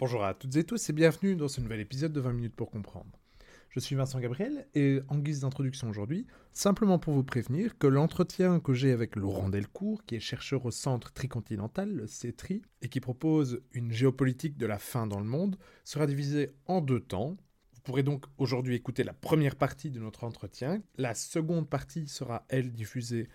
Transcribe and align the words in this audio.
Bonjour 0.00 0.24
à 0.24 0.32
toutes 0.32 0.56
et 0.56 0.64
tous 0.64 0.88
et 0.88 0.94
bienvenue 0.94 1.36
dans 1.36 1.48
ce 1.48 1.60
nouvel 1.60 1.78
épisode 1.78 2.14
de 2.14 2.20
20 2.20 2.32
minutes 2.32 2.56
pour 2.56 2.70
comprendre. 2.70 3.20
Je 3.68 3.80
suis 3.80 3.94
Vincent 3.94 4.18
Gabriel 4.18 4.66
et 4.74 5.00
en 5.08 5.18
guise 5.18 5.40
d'introduction 5.40 5.90
aujourd'hui, 5.90 6.26
simplement 6.54 6.98
pour 6.98 7.12
vous 7.12 7.22
prévenir 7.22 7.76
que 7.76 7.86
l'entretien 7.86 8.60
que 8.60 8.72
j'ai 8.72 8.92
avec 8.92 9.14
Laurent 9.14 9.50
Delcourt, 9.50 10.02
qui 10.06 10.14
est 10.14 10.20
chercheur 10.20 10.64
au 10.64 10.70
Centre 10.70 11.12
Tricontinental, 11.12 11.92
le 11.92 12.06
CETRI, 12.06 12.62
et 12.80 12.88
qui 12.88 13.00
propose 13.00 13.60
une 13.72 13.92
géopolitique 13.92 14.56
de 14.56 14.64
la 14.64 14.78
faim 14.78 15.06
dans 15.06 15.20
le 15.20 15.26
monde, 15.26 15.58
sera 15.84 16.06
divisé 16.06 16.48
en 16.64 16.80
deux 16.80 17.00
temps. 17.00 17.36
Vous 17.74 17.82
pourrez 17.82 18.02
donc 18.02 18.24
aujourd'hui 18.38 18.76
écouter 18.76 19.04
la 19.04 19.12
première 19.12 19.56
partie 19.56 19.90
de 19.90 20.00
notre 20.00 20.24
entretien. 20.24 20.82
La 20.96 21.12
seconde 21.12 21.68
partie 21.68 22.08
sera, 22.08 22.46
elle, 22.48 22.72
diffusée 22.72 23.28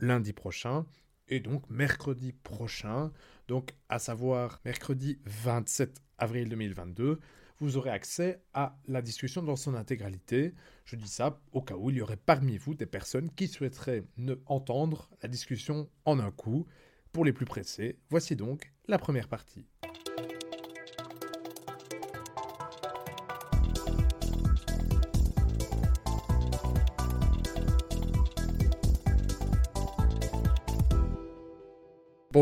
lundi 0.00 0.32
prochain 0.32 0.86
et 1.30 1.40
donc 1.40 1.62
mercredi 1.70 2.32
prochain, 2.32 3.12
donc 3.48 3.70
à 3.88 3.98
savoir 3.98 4.60
mercredi 4.64 5.18
27 5.24 6.02
avril 6.18 6.48
2022, 6.48 7.20
vous 7.60 7.76
aurez 7.76 7.90
accès 7.90 8.42
à 8.52 8.78
la 8.88 9.02
discussion 9.02 9.42
dans 9.42 9.56
son 9.56 9.74
intégralité. 9.74 10.54
Je 10.84 10.96
dis 10.96 11.08
ça 11.08 11.40
au 11.52 11.62
cas 11.62 11.76
où 11.76 11.90
il 11.90 11.96
y 11.96 12.02
aurait 12.02 12.16
parmi 12.16 12.56
vous 12.56 12.74
des 12.74 12.86
personnes 12.86 13.30
qui 13.30 13.48
souhaiteraient 13.48 14.04
entendre 14.46 15.10
la 15.22 15.28
discussion 15.28 15.88
en 16.04 16.18
un 16.18 16.30
coup. 16.30 16.66
Pour 17.12 17.24
les 17.24 17.32
plus 17.32 17.44
pressés, 17.44 17.98
voici 18.08 18.36
donc 18.36 18.72
la 18.86 18.96
première 18.96 19.28
partie. 19.28 19.66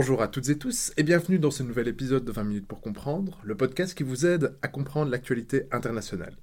Bonjour 0.00 0.22
à 0.22 0.28
toutes 0.28 0.48
et 0.48 0.56
tous 0.56 0.92
et 0.96 1.02
bienvenue 1.02 1.40
dans 1.40 1.50
ce 1.50 1.64
nouvel 1.64 1.88
épisode 1.88 2.24
de 2.24 2.30
20 2.30 2.44
minutes 2.44 2.68
pour 2.68 2.80
comprendre, 2.80 3.40
le 3.42 3.56
podcast 3.56 3.98
qui 3.98 4.04
vous 4.04 4.26
aide 4.26 4.54
à 4.62 4.68
comprendre 4.68 5.10
l'actualité 5.10 5.64
internationale. 5.72 6.34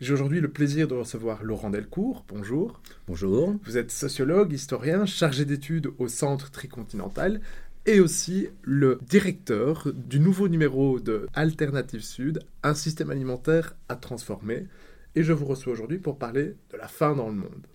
J'ai 0.00 0.12
aujourd'hui 0.12 0.40
le 0.40 0.46
plaisir 0.46 0.86
de 0.86 0.94
recevoir 0.94 1.42
Laurent 1.42 1.70
Delcourt. 1.70 2.24
Bonjour. 2.28 2.80
Bonjour. 3.08 3.56
Vous 3.64 3.76
êtes 3.76 3.90
sociologue, 3.90 4.52
historien, 4.52 5.06
chargé 5.06 5.44
d'études 5.44 5.88
au 5.98 6.06
Centre 6.06 6.52
Tricontinental 6.52 7.40
et 7.84 7.98
aussi 7.98 8.46
le 8.62 9.00
directeur 9.02 9.88
du 9.92 10.20
nouveau 10.20 10.46
numéro 10.46 11.00
de 11.00 11.26
Alternative 11.34 12.02
Sud, 12.02 12.38
un 12.62 12.74
système 12.74 13.10
alimentaire 13.10 13.74
à 13.88 13.96
transformer. 13.96 14.68
Et 15.16 15.24
je 15.24 15.32
vous 15.32 15.46
reçois 15.46 15.72
aujourd'hui 15.72 15.98
pour 15.98 16.16
parler 16.16 16.54
de 16.70 16.76
la 16.78 16.86
faim 16.86 17.16
dans 17.16 17.26
le 17.26 17.34
monde. 17.34 17.66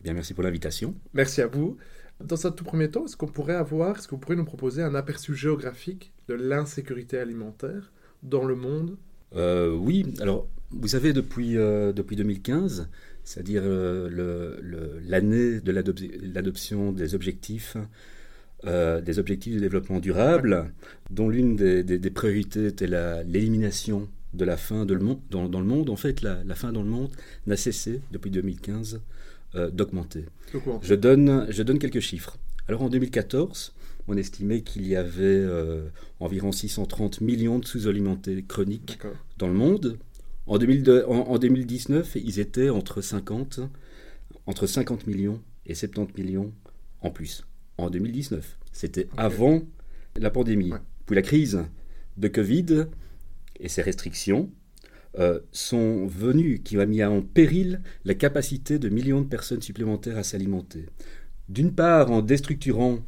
Eh 0.00 0.04
bien, 0.04 0.12
merci 0.12 0.34
pour 0.34 0.44
l'invitation. 0.44 0.94
Merci 1.14 1.40
à 1.40 1.46
vous. 1.46 1.78
Dans 2.26 2.46
un 2.46 2.50
tout 2.50 2.64
premier 2.64 2.90
temps, 2.90 3.04
est-ce 3.04 3.16
qu'on 3.16 3.26
pourrait 3.26 3.54
avoir, 3.54 3.96
est-ce 3.96 4.06
que 4.06 4.12
vous 4.12 4.18
pourriez 4.18 4.36
nous 4.36 4.44
proposer 4.44 4.82
un 4.82 4.94
aperçu 4.94 5.34
géographique 5.34 6.12
de 6.28 6.34
l'insécurité 6.34 7.18
alimentaire 7.18 7.92
dans 8.22 8.44
le 8.44 8.54
monde? 8.54 8.96
Euh, 9.34 9.74
Oui, 9.74 10.14
alors 10.20 10.46
vous 10.70 10.88
savez, 10.88 11.12
depuis, 11.12 11.56
euh, 11.58 11.92
depuis 11.92 12.16
2015, 12.16 12.88
c'est-à-dire 13.24 13.62
euh, 13.64 14.98
l'année 15.06 15.60
de 15.60 15.72
l'adoption 15.72 16.92
des 16.92 17.14
objectifs, 17.14 17.76
des 18.64 19.18
objectifs 19.18 19.54
de 19.54 19.60
développement 19.60 19.98
durable, 19.98 20.72
dont 21.10 21.28
l'une 21.28 21.56
des, 21.56 22.10
priorités 22.10 22.66
était 22.66 22.86
l'élimination 23.26 24.08
de 24.34 24.44
la 24.44 24.56
faim 24.56 24.86
dans, 24.86 24.94
le 24.94 25.64
monde. 25.64 25.90
En 25.90 25.96
fait, 25.96 26.22
la, 26.22 26.42
la 26.44 26.54
faim 26.54 26.72
dans 26.72 26.82
le 26.82 26.88
monde 26.88 27.10
n'a 27.46 27.56
cessé 27.56 28.00
depuis 28.12 28.30
2015 28.30 29.00
euh, 29.54 29.70
d'augmenter. 29.70 30.26
Je 30.82 30.94
donne, 30.94 31.46
je 31.50 31.62
donne 31.62 31.78
quelques 31.78 32.00
chiffres. 32.00 32.38
Alors 32.68 32.82
en 32.82 32.88
2014, 32.88 33.74
on 34.08 34.16
estimait 34.16 34.62
qu'il 34.62 34.86
y 34.86 34.96
avait 34.96 35.22
euh, 35.22 35.88
environ 36.20 36.52
630 36.52 37.20
millions 37.20 37.58
de 37.58 37.66
sous-alimentés 37.66 38.44
chroniques 38.44 38.98
dans 39.38 39.48
le 39.48 39.54
monde. 39.54 39.98
En, 40.46 40.58
2019, 40.58 42.16
ils 42.16 42.40
étaient 42.40 42.70
entre 42.70 43.00
50, 43.00 43.60
entre 44.46 44.66
50 44.66 45.06
millions 45.06 45.40
et 45.66 45.74
70 45.74 46.20
millions 46.22 46.52
en 47.00 47.10
plus. 47.10 47.44
En 47.78 47.90
2019, 47.90 48.58
c'était 48.72 49.08
avant 49.16 49.62
la 50.16 50.30
pandémie. 50.30 50.72
Puis 51.06 51.14
la 51.14 51.22
crise 51.22 51.62
de 52.16 52.28
Covid 52.28 52.86
et 53.60 53.68
ses 53.68 53.82
restrictions 53.82 54.50
euh, 55.18 55.40
sont 55.52 56.06
venus, 56.06 56.62
qui 56.64 56.78
ont 56.78 56.86
mis 56.86 57.04
en 57.04 57.20
péril 57.20 57.82
la 58.06 58.14
capacité 58.14 58.78
de 58.78 58.88
millions 58.88 59.20
de 59.20 59.26
personnes 59.26 59.60
supplémentaires 59.60 60.16
à 60.16 60.22
s'alimenter. 60.22 60.86
D'une 61.50 61.74
part, 61.74 62.10
en 62.10 62.22
déstructurant 62.22 63.00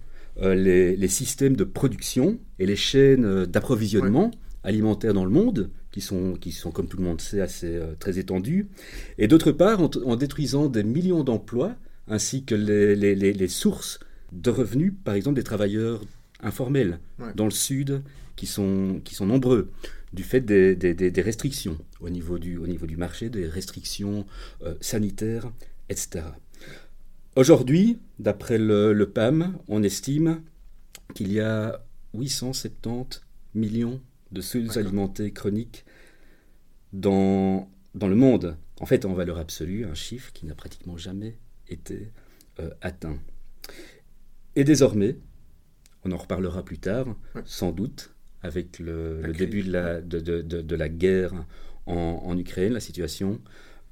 euh, 0.42 0.54
les, 0.54 1.08
systèmes 1.08 1.56
de 1.56 1.64
production 1.64 2.38
et 2.58 2.66
les 2.66 2.76
chaînes 2.76 3.24
euh, 3.24 3.46
d'approvisionnement 3.46 4.30
alimentaire 4.64 5.14
dans 5.14 5.24
le 5.24 5.30
monde, 5.30 5.70
qui 5.92 6.02
sont, 6.02 6.34
qui 6.34 6.52
sont, 6.52 6.72
comme 6.72 6.88
tout 6.88 6.98
le 6.98 7.04
monde 7.04 7.22
sait, 7.22 7.40
assez 7.40 7.80
très 8.00 8.18
étendues, 8.18 8.68
et 9.16 9.26
d'autre 9.26 9.52
part, 9.52 9.80
en, 9.80 10.16
détruisant 10.16 10.68
des 10.68 10.84
millions 10.84 11.24
d'emplois, 11.24 11.74
ainsi 12.06 12.44
que 12.44 12.54
les, 12.54 13.14
les, 13.14 13.48
sources 13.48 13.98
de 14.32 14.50
revenus, 14.50 14.92
par 15.04 15.14
exemple 15.14 15.36
des 15.36 15.42
travailleurs 15.42 16.02
informels 16.42 16.98
dans 17.34 17.44
le 17.44 17.50
Sud, 17.50 18.02
qui 18.36 18.46
sont, 18.46 19.00
qui 19.04 19.14
sont 19.14 19.26
nombreux 19.26 19.70
du 20.14 20.22
fait 20.22 20.40
des, 20.40 21.22
restrictions 21.22 21.78
au 22.00 22.08
niveau 22.08 22.38
du, 22.38 22.56
au 22.56 22.66
niveau 22.66 22.86
du 22.86 22.96
marché, 22.96 23.28
des 23.28 23.46
restrictions 23.46 24.26
euh, 24.62 24.74
sanitaires, 24.80 25.50
etc. 25.88 26.24
Aujourd'hui, 27.36 27.98
d'après 28.20 28.58
le, 28.58 29.04
PAM, 29.12 29.58
on 29.68 29.82
estime 29.82 30.42
qu'il 31.14 31.32
y 31.32 31.40
a 31.40 31.84
870 32.14 33.22
millions 33.54 34.00
de 34.30 34.40
sous-alimentés 34.40 35.32
chroniques 35.32 35.84
dans, 36.92 37.68
dans 37.94 38.08
le 38.08 38.16
monde. 38.16 38.56
En 38.80 38.86
fait, 38.86 39.04
en 39.04 39.14
valeur 39.14 39.38
absolue, 39.38 39.84
un 39.84 39.94
chiffre 39.94 40.32
qui 40.32 40.46
n'a 40.46 40.54
pratiquement 40.54 40.96
jamais 40.96 41.38
été 41.68 42.12
euh, 42.60 42.70
atteint. 42.80 43.18
Et 44.54 44.62
désormais, 44.62 45.16
on 46.04 46.12
en 46.12 46.16
reparlera 46.16 46.64
plus 46.64 46.78
tard, 46.78 47.16
sans 47.44 47.72
doute, 47.72 48.13
avec 48.44 48.78
le, 48.78 49.32
début 49.36 49.62
de 49.62 49.72
la, 49.72 50.00
de, 50.00 50.20
de, 50.20 50.42
de, 50.42 50.76
la 50.76 50.88
guerre 50.88 51.32
en, 51.86 52.22
en, 52.24 52.38
Ukraine, 52.38 52.74
la 52.74 52.80
situation 52.80 53.40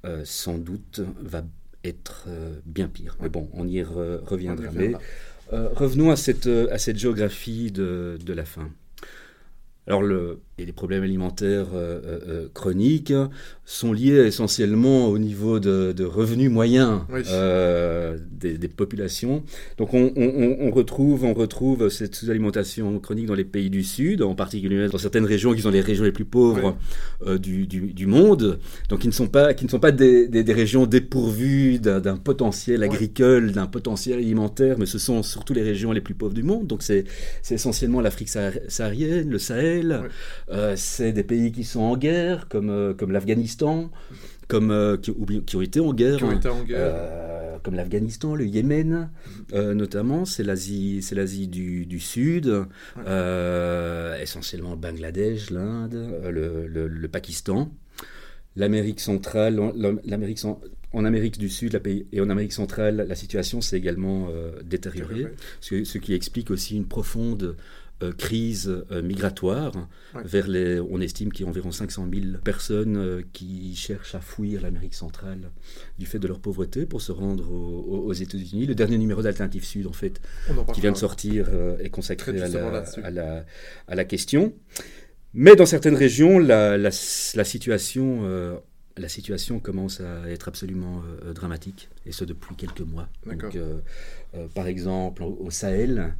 euh, 0.05 0.21
sans 0.25 0.59
doute 0.59 1.01
va 1.19 1.43
être 1.83 2.25
euh, 2.27 2.59
bien 2.65 2.87
pire. 2.87 3.17
Mais 3.19 3.29
bon, 3.29 3.49
on 3.53 3.67
y 3.67 3.81
reviendra. 3.81 4.67
Mais 4.71 4.93
euh, 5.51 5.69
revenons 5.73 6.11
à 6.11 6.15
cette, 6.15 6.47
à 6.47 6.77
cette 6.77 6.97
géographie 6.97 7.71
de, 7.71 8.17
de 8.23 8.33
la 8.33 8.45
faim. 8.45 8.69
Alors, 9.87 10.01
le, 10.01 10.39
les 10.59 10.71
problèmes 10.71 11.03
alimentaires 11.03 11.67
euh, 11.73 11.99
euh, 12.05 12.19
euh, 12.27 12.47
chroniques 12.53 13.13
sont 13.65 13.91
liés 13.91 14.25
essentiellement 14.27 15.07
au 15.07 15.17
niveau 15.17 15.59
de, 15.59 16.03
revenus 16.03 16.51
moyens 16.51 17.01
des, 17.09 18.67
populations. 18.67 19.43
Donc, 19.77 19.93
on, 19.93 20.71
retrouve, 20.71 21.23
on 21.23 21.33
retrouve 21.33 21.89
cette 21.89 22.15
sous-alimentation 22.15 22.99
chronique 22.99 23.27
dans 23.27 23.35
les 23.35 23.45
pays 23.45 23.69
du 23.69 23.83
Sud, 23.83 24.21
en 24.21 24.35
particulier 24.35 24.87
dans 24.89 24.97
certaines 24.97 25.25
régions 25.25 25.53
qui 25.53 25.61
sont 25.61 25.69
les 25.69 25.81
régions 25.81 26.03
les 26.03 26.11
plus 26.11 26.25
pauvres 26.25 26.75
du, 27.39 28.05
monde, 28.05 28.59
donc 28.89 28.99
qui 28.99 29.07
ne 29.07 29.13
sont 29.13 29.27
pas, 29.27 29.53
qui 29.53 29.65
ne 29.65 29.69
sont 29.69 29.79
pas 29.79 29.91
des, 29.91 30.29
régions 30.53 30.85
dépourvues 30.85 31.79
d'un 31.79 32.17
potentiel 32.17 32.83
agricole, 32.83 33.53
d'un 33.53 33.67
potentiel 33.67 34.19
alimentaire, 34.19 34.77
mais 34.77 34.85
ce 34.85 34.99
sont 34.99 35.23
surtout 35.23 35.53
les 35.53 35.63
régions 35.63 35.91
les 35.91 36.01
plus 36.01 36.15
pauvres 36.15 36.33
du 36.33 36.43
monde. 36.43 36.67
Donc, 36.67 36.83
c'est 36.83 37.05
essentiellement 37.49 38.01
l'Afrique 38.01 38.29
saharienne, 38.29 39.29
le 39.29 39.39
Sahel, 39.39 39.72
euh, 40.49 40.73
c'est 40.75 41.11
des 41.11 41.23
pays 41.23 41.51
qui 41.51 41.63
sont 41.63 41.81
en 41.81 41.97
guerre, 41.97 42.47
comme, 42.47 42.69
euh, 42.69 42.93
comme 42.93 43.11
l'Afghanistan, 43.11 43.89
comme, 44.47 44.71
euh, 44.71 44.97
qui, 44.97 45.13
qui, 45.45 45.55
ont 45.55 45.61
été 45.61 45.79
en 45.79 45.93
guerre, 45.93 46.19
comme 47.63 47.75
l'Afghanistan, 47.75 48.35
le 48.35 48.45
Yémen, 48.45 49.09
notamment. 49.53 50.25
C'est 50.25 50.43
l'Asie, 50.43 51.01
c'est 51.01 51.15
l'Asie 51.15 51.47
du, 51.47 51.85
du, 51.85 51.99
Sud, 51.99 52.65
essentiellement 54.21 54.71
le 54.71 54.77
Bangladesh, 54.77 55.49
l'Inde, 55.49 56.19
le, 56.29 56.67
le, 56.67 57.07
Pakistan, 57.07 57.71
l'Amérique 58.55 58.99
centrale, 58.99 59.59
l'Amérique 60.03 60.43
en 60.95 61.05
Amérique 61.05 61.39
du 61.39 61.49
Sud 61.49 61.81
et 62.11 62.21
en 62.21 62.29
Amérique 62.29 62.53
centrale, 62.53 63.05
la 63.07 63.15
situation 63.15 63.61
s'est 63.61 63.77
également 63.77 64.27
détériorée, 64.65 65.27
ce, 65.61 65.85
ce, 65.85 65.97
qui 65.97 66.13
explique 66.13 66.51
aussi 66.51 66.75
une 66.75 66.85
profonde 66.85 67.55
crise 68.11 68.83
euh, 68.91 69.01
migratoire. 69.01 69.87
Vers 70.25 70.47
les, 70.47 70.79
on 70.79 70.99
estime 71.01 71.31
qu'il 71.31 71.45
y 71.45 71.47
a 71.47 71.49
environ 71.49 71.71
500 71.71 72.07
000 72.13 72.37
personnes 72.43 72.97
euh, 72.97 73.21
qui 73.33 73.75
cherchent 73.75 74.15
à 74.15 74.19
fuir 74.19 74.61
l'Amérique 74.61 74.93
centrale 74.93 75.51
du 75.97 76.05
fait 76.05 76.19
de 76.19 76.27
leur 76.27 76.39
pauvreté 76.39 76.85
pour 76.85 77.01
se 77.01 77.11
rendre 77.11 77.51
aux, 77.51 78.13
États-Unis. 78.13 78.65
Le 78.65 78.75
dernier 78.75 78.97
numéro 78.97 79.21
d'Alternative 79.21 79.65
Sud, 79.65 79.87
en 79.87 79.93
fait, 79.93 80.21
qui 80.73 80.81
vient 80.81 80.91
de 80.91 80.97
sortir, 80.97 81.49
est 81.79 81.89
consacré 81.89 82.39
à 82.41 82.47
la, 83.09 83.45
à 83.87 83.95
la, 83.95 84.05
question. 84.05 84.53
Mais 85.33 85.55
dans 85.55 85.65
certaines 85.65 85.95
régions, 85.95 86.37
la, 86.37 86.91
situation 86.91 88.61
la 88.97 89.09
situation 89.09 89.59
commence 89.59 89.99
à 90.01 90.29
être 90.29 90.47
absolument 90.47 91.01
dramatique, 91.33 91.89
et 92.05 92.11
ce 92.11 92.23
depuis 92.23 92.55
quelques 92.55 92.81
mois. 92.81 93.09
Donc, 93.25 93.57
par 94.53 94.67
exemple, 94.67 95.23
au 95.23 95.49
Sahel, 95.49 96.15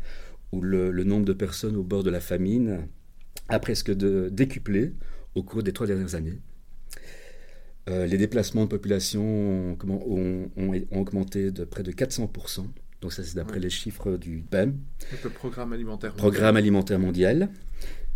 où 0.53 0.61
le, 0.61 1.03
nombre 1.03 1.25
de 1.25 1.33
personnes 1.33 1.75
au 1.75 1.83
bord 1.83 2.03
de 2.03 2.11
la 2.11 2.19
famine 2.19 2.87
a 3.49 3.59
presque 3.59 3.91
de, 3.91 4.29
décuplé 4.31 4.93
au 5.33 5.41
cours 5.41 5.63
des 5.63 5.73
trois 5.73 5.87
dernières 5.87 6.13
années. 6.13 6.39
les 7.87 8.17
déplacements 8.17 8.65
de 8.65 8.69
population 8.69 9.75
ont, 9.83 10.51
augmenté 10.91 11.49
de 11.51 11.65
près 11.65 11.81
de 11.81 11.91
400%. 11.91 12.65
Donc 13.01 13.11
ça, 13.11 13.23
c'est 13.23 13.35
d'après 13.35 13.59
les 13.59 13.71
chiffres 13.71 14.15
du 14.15 14.45
PAM. 14.49 14.77
Le 15.23 15.29
Programme 15.29 15.73
alimentaire 15.73 16.11
mondial. 16.11 16.31
Programme 16.31 16.55
alimentaire 16.55 16.99
mondial. 16.99 17.49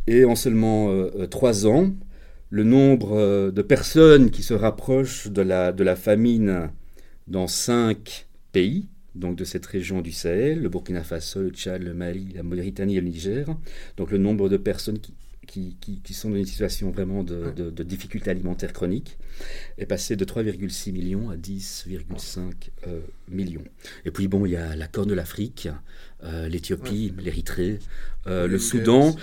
Et 0.06 0.24
en 0.24 0.36
seulement 0.36 0.90
trois 1.31 1.66
ans, 1.66 1.92
le 2.51 2.63
nombre 2.63 3.51
de 3.51 3.62
personnes 3.63 4.30
qui 4.30 4.44
se 4.44 4.54
rapprochent 4.54 5.28
de 5.28 5.42
la, 5.42 5.72
de 5.74 5.83
la 5.83 5.95
famine 5.95 6.69
dans 7.25 7.48
cinq 7.48 8.28
pays, 8.51 8.88
donc 9.18 9.36
de 9.36 9.44
cette 9.44 9.66
région 9.66 10.02
du 10.02 10.12
Sahel, 10.12 10.62
le 10.62 10.69
Burkina 10.69 11.04
Faso, 11.04 11.42
le 11.42 11.50
Tchad, 11.50 11.81
le 11.81 11.94
Mali, 11.94 12.30
la 12.36 12.44
Mauritanie 12.44 12.98
et 12.98 13.02
le 13.02 13.08
Niger. 13.08 13.48
Donc 13.98 14.12
le 14.12 14.18
nombre 14.18 14.50
de 14.50 14.58
personnes 14.58 15.00
qui, 15.00 15.14
qui, 15.48 16.14
sont 16.14 16.30
dans 16.30 16.36
une 16.36 16.46
situation 16.46 16.92
vraiment 16.92 17.24
de, 17.24 17.52
de, 17.52 17.84
difficulté 17.84 18.30
alimentaire 18.30 18.74
chronique 18.74 19.18
est 19.78 19.86
passé 19.86 20.16
de 20.16 20.25
3,6 20.25 20.92
millions 20.92 21.30
à 21.30 21.36
10,5 21.36 22.52
euh, 22.88 23.00
millions. 23.30 23.64
Et 24.06 24.12
puis 24.12 24.28
bon, 24.28 24.46
il 24.46 24.52
y 24.52 24.56
a 24.56 24.75
la 24.75 24.88
Corne 24.88 25.10
de 25.10 25.14
l'Afrique, 25.14 25.69
euh, 26.24 26.48
l'Éthiopie, 26.50 27.14
l'Érythrée, 27.18 27.80
euh, 28.28 28.48
le 28.48 28.60
Soudan. 28.60 29.16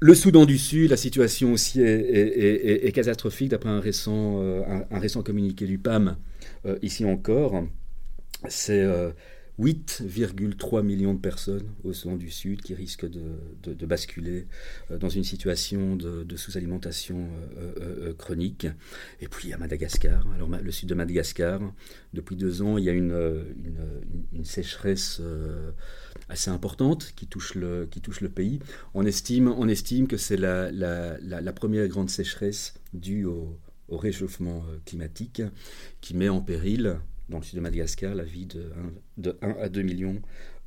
Le 0.00 0.14
Soudan 0.14 0.44
du 0.46 0.58
Sud, 0.58 0.90
la 0.90 0.96
situation 0.96 1.52
aussi 1.52 1.80
est, 1.80 2.94
catastrophique 2.94 3.48
d'après 3.48 3.70
un 3.70 3.80
récent, 3.80 4.40
un, 4.40 4.98
récent 5.00 5.24
communiqué 5.24 5.66
du 5.66 5.78
PAM, 5.78 6.16
ici 6.82 7.04
encore 7.04 7.64
c'est 8.46 8.86
8,3 9.58 10.78
euh, 10.78 10.82
millions 10.82 11.14
de 11.14 11.18
personnes 11.18 11.68
au 11.82 11.92
Soudan 11.92 12.16
du 12.16 12.30
Sud 12.30 12.62
qui 12.62 12.74
risquent 12.74 13.08
de, 13.08 13.86
basculer 13.86 14.46
euh, 14.90 14.98
dans 14.98 15.08
une 15.08 15.24
situation 15.24 15.96
de, 15.96 16.36
sous-alimentation 16.36 17.28
euh, 17.58 18.14
chronique. 18.14 18.66
Et 19.20 19.28
puis 19.28 19.52
à 19.52 19.58
Madagascar, 19.58 20.24
alors 20.34 20.48
le 20.48 20.70
sud 20.70 20.88
de 20.88 20.94
Madagascar, 20.94 21.60
depuis 22.14 22.36
deux 22.36 22.62
ans, 22.62 22.78
il 22.78 22.84
y 22.84 22.88
a 22.88 22.92
une, 22.92 23.44
sécheresse 24.44 25.20
assez 26.28 26.50
importante 26.50 27.12
qui 27.16 27.26
touche 27.26 27.54
le, 27.54 27.86
qui 27.90 28.00
touche 28.00 28.20
le 28.20 28.28
pays. 28.28 28.60
On 28.94 29.04
estime, 29.04 29.48
on 29.48 29.68
estime 29.68 30.06
que 30.06 30.16
c'est 30.16 30.36
la, 30.36 31.52
première 31.52 31.86
grande 31.88 32.10
sécheresse 32.10 32.74
due 32.92 33.24
au 33.24 33.58
réchauffement 33.90 34.64
climatique 34.84 35.42
qui 36.00 36.14
met 36.14 36.28
en 36.28 36.40
péril 36.40 37.00
dans 37.28 37.38
le 37.38 37.44
sud 37.44 37.56
de 37.56 37.60
Madagascar 37.60 38.14
la 38.14 38.24
vie 38.24 38.46
de 38.46 38.72
1, 39.18 39.22
de 39.22 39.38
1 39.42 39.50
à 39.60 39.68
2 39.68 39.82
millions 39.82 40.20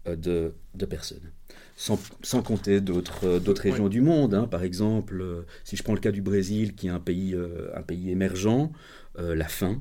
euh, 0.08 0.16
de, 0.16 0.56
de 0.74 0.86
personnes. 0.88 1.32
Sans, 1.76 2.00
sans, 2.24 2.42
compter 2.42 2.82
d'autres 2.82 3.28
euh, 3.28 3.40
d'autres 3.40 3.62
régions 3.62 3.88
du 3.88 4.02
monde. 4.02 4.34
Hein. 4.34 4.48
Par 4.48 4.64
exemple, 4.64 5.22
euh, 5.22 5.44
si 5.64 5.76
je 5.76 5.84
prends 5.84 5.94
le 5.94 6.00
cas 6.00 6.12
du 6.12 6.24
Brésil, 6.24 6.74
qui 6.74 6.88
est 6.88 6.92
un 6.92 7.00
pays, 7.00 7.36
un 7.76 7.84
pays 7.84 8.10
émergent, 8.10 8.72
la 9.20 9.48
faim 9.48 9.80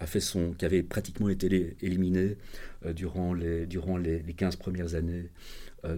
a 0.00 0.06
fait 0.06 0.18
son, 0.18 0.54
qui 0.54 0.64
avait 0.64 0.82
pratiquement 0.82 1.28
été 1.28 1.76
éliminé 1.82 2.36
durant, 2.96 3.32
les, 3.32 3.66
durant 3.66 3.96
les, 3.96 4.20
les 4.22 4.32
15 4.32 4.56
premières 4.56 4.94
années 4.94 5.30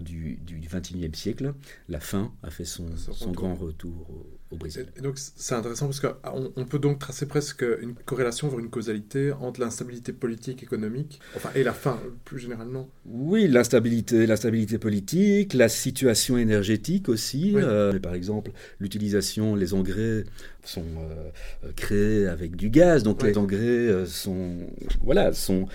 du, 0.01 0.35
du, 0.35 0.59
21e 0.59 1.15
siècle, 1.15 1.53
la 1.89 1.99
faim 1.99 2.31
a 2.43 2.51
fait 2.51 2.65
son, 2.65 2.95
son 2.95 3.31
grand 3.31 3.55
retour 3.55 4.09
au, 4.11 4.27
Brésil. 4.57 4.87
Et 4.97 5.01
donc 5.01 5.15
c'est 5.17 5.55
intéressant 5.55 5.85
parce 5.85 5.99
qu'on 5.99 6.51
on 6.55 6.65
peut 6.65 6.79
donc 6.79 6.99
tracer 6.99 7.25
presque 7.25 7.65
une 7.81 7.93
corrélation, 7.93 8.47
voire 8.47 8.59
une 8.59 8.69
causalité 8.69 9.31
entre 9.31 9.59
l'instabilité 9.59 10.13
politique, 10.13 10.63
économique, 10.63 11.19
enfin, 11.35 11.49
et 11.55 11.63
la 11.63 11.73
faim 11.73 11.99
plus 12.25 12.39
généralement. 12.39 12.89
Oui, 13.05 13.47
l'instabilité, 13.47 14.25
l'instabilité 14.25 14.77
politique, 14.77 15.53
la 15.53 15.69
situation 15.69 16.37
énergétique 16.37 17.09
aussi. 17.09 17.53
Euh, 17.55 17.97
par 17.99 18.13
exemple, 18.13 18.51
l'utilisation, 18.79 19.55
les 19.55 19.73
engrais 19.73 20.23
sont 20.63 20.83
euh, 20.83 21.71
créés 21.75 22.27
avec 22.27 22.55
du 22.55 22.69
gaz, 22.69 23.03
donc 23.03 23.23
les 23.23 23.37
engrais 23.37 24.05
sont, 24.05 24.57
voilà, 25.01 25.33
sont 25.33 25.67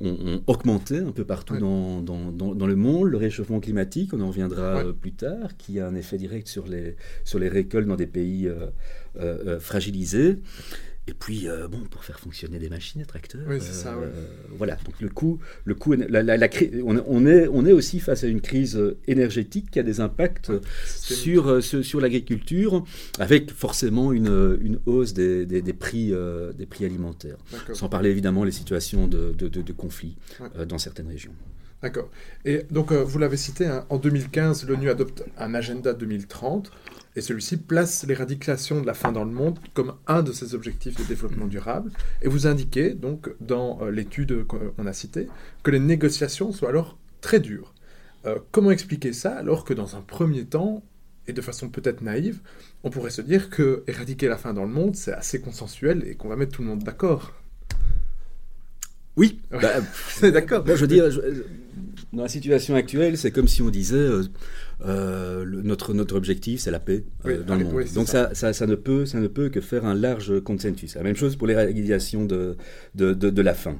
ont, 0.00 0.42
augmenté 0.46 0.98
un 0.98 1.12
peu 1.12 1.24
partout 1.24 1.56
dans, 1.56 2.00
dans, 2.00 2.32
dans, 2.32 2.66
le 2.66 2.76
monde. 2.76 3.08
Le 3.08 3.16
réchauffement 3.16 3.60
climatique, 3.60 4.12
on 4.12 4.20
en 4.20 4.28
reviendra 4.28 4.84
euh, 4.84 4.92
plus 4.92 5.12
tard, 5.12 5.56
qui 5.56 5.80
a 5.80 5.86
un 5.86 5.94
effet 5.94 6.16
direct 6.18 6.48
sur 6.48 6.66
les, 6.66 6.96
sur 7.24 7.38
les 7.38 7.48
récoltes 7.48 7.86
dans 7.86 7.96
des 7.96 8.06
pays 8.06 8.23
euh, 8.46 8.66
euh, 9.20 9.60
fragilisés. 9.60 10.38
Et 11.06 11.12
puis, 11.12 11.48
euh, 11.48 11.68
bon, 11.68 11.80
pour 11.90 12.02
faire 12.02 12.18
fonctionner 12.18 12.58
des 12.58 12.70
machines 12.70 13.02
à 13.02 13.04
tracteurs. 13.04 13.42
Oui, 13.46 13.58
c'est 13.60 13.74
ça, 13.74 13.94
euh, 13.94 14.10
Voilà, 14.56 14.76
donc 14.86 14.98
le 15.00 15.10
coût, 15.10 15.38
le 15.66 15.74
coût 15.74 15.92
la, 15.92 16.22
la, 16.22 16.48
on, 16.82 17.26
est, 17.26 17.46
on 17.48 17.66
est 17.66 17.72
aussi 17.72 18.00
face 18.00 18.24
à 18.24 18.26
une 18.26 18.40
crise 18.40 18.80
énergétique 19.06 19.70
qui 19.70 19.78
a 19.78 19.82
des 19.82 20.00
impacts 20.00 20.50
sur, 20.86 21.48
euh, 21.48 21.60
sur, 21.60 22.00
l'agriculture, 22.00 22.84
avec 23.18 23.50
forcément 23.50 24.12
une, 24.12 24.58
une 24.62 24.78
hausse 24.86 25.12
des, 25.12 25.44
des, 25.44 25.72
prix, 25.74 26.12
des 26.56 26.66
prix 26.66 26.86
alimentaires. 26.86 27.36
Sans 27.74 27.90
parler 27.90 28.08
évidemment 28.08 28.46
des 28.46 28.50
situations 28.50 29.06
de, 29.06 29.34
de, 29.36 29.48
de, 29.48 29.72
conflit 29.72 30.16
dans 30.66 30.78
certaines 30.78 31.08
régions. 31.08 31.34
D'accord. 31.84 32.08
Et 32.46 32.62
donc, 32.70 32.92
vous 32.92 33.18
l'avez 33.18 33.36
cité, 33.36 33.66
hein, 33.66 33.84
en 33.90 33.98
2015, 33.98 34.66
l'ONU 34.66 34.88
adopte 34.88 35.22
un 35.36 35.52
agenda 35.52 35.92
2030 35.92 36.70
et 37.14 37.20
celui-ci 37.20 37.58
place 37.58 38.06
l'éradication 38.06 38.80
de 38.80 38.86
la 38.86 38.94
faim 38.94 39.12
dans 39.12 39.24
le 39.24 39.30
monde 39.30 39.58
comme 39.74 39.92
un 40.06 40.22
de 40.22 40.32
ses 40.32 40.54
objectifs 40.54 40.96
de 40.96 41.04
développement 41.04 41.46
durable. 41.46 41.92
Et 42.22 42.28
vous 42.28 42.46
indiquez, 42.46 42.94
donc, 42.94 43.28
dans 43.42 43.82
euh, 43.82 43.90
l'étude 43.90 44.46
qu'on 44.46 44.86
a 44.86 44.94
citée, 44.94 45.28
que 45.62 45.70
les 45.70 45.78
négociations 45.78 46.52
sont 46.52 46.66
alors 46.66 46.96
très 47.20 47.38
dures. 47.38 47.74
Euh, 48.24 48.38
comment 48.50 48.70
expliquer 48.70 49.12
ça 49.12 49.36
alors 49.36 49.66
que 49.66 49.74
dans 49.74 49.94
un 49.94 50.00
premier 50.00 50.46
temps, 50.46 50.82
et 51.26 51.34
de 51.34 51.42
façon 51.42 51.68
peut-être 51.68 52.00
naïve, 52.00 52.40
on 52.82 52.88
pourrait 52.88 53.10
se 53.10 53.20
dire 53.20 53.50
que 53.50 53.84
éradiquer 53.86 54.28
la 54.28 54.38
faim 54.38 54.54
dans 54.54 54.64
le 54.64 54.72
monde, 54.72 54.96
c'est 54.96 55.12
assez 55.12 55.38
consensuel 55.38 56.02
et 56.06 56.14
qu'on 56.14 56.28
va 56.28 56.36
mettre 56.36 56.52
tout 56.52 56.62
le 56.62 56.68
monde 56.68 56.82
d'accord? 56.82 57.34
Oui, 59.16 59.40
bah, 59.50 59.80
d'accord. 60.30 60.64
je 60.66 60.72
veux 60.74 60.86
dire, 60.86 61.08
dans 62.14 62.22
la 62.22 62.28
situation 62.28 62.74
actuelle, 62.74 63.16
c'est 63.16 63.30
comme 63.30 63.48
si 63.48 63.62
on 63.62 63.70
disait 63.70 63.96
euh, 63.96 64.22
euh, 64.84 65.44
notre, 65.62 65.94
notre 65.94 66.16
objectif, 66.16 66.60
c'est 66.60 66.70
la 66.70 66.80
paix 66.80 67.04
euh, 67.26 67.42
dans 67.42 67.56
le 67.56 67.64
monde. 67.64 67.84
Donc 67.94 68.08
ça. 68.08 68.30
Ça, 68.34 68.52
ça, 68.52 68.66
ne 68.66 68.74
peut, 68.74 69.06
ça 69.06 69.20
ne 69.20 69.26
peut 69.26 69.48
que 69.48 69.60
faire 69.60 69.84
un 69.84 69.94
large 69.94 70.40
consensus. 70.40 70.94
La 70.94 71.02
même 71.02 71.16
chose 71.16 71.36
pour 71.36 71.46
l'éradication 71.46 72.24
de, 72.24 72.56
de, 72.94 73.12
de, 73.12 73.42
la 73.42 73.54
faim. 73.54 73.78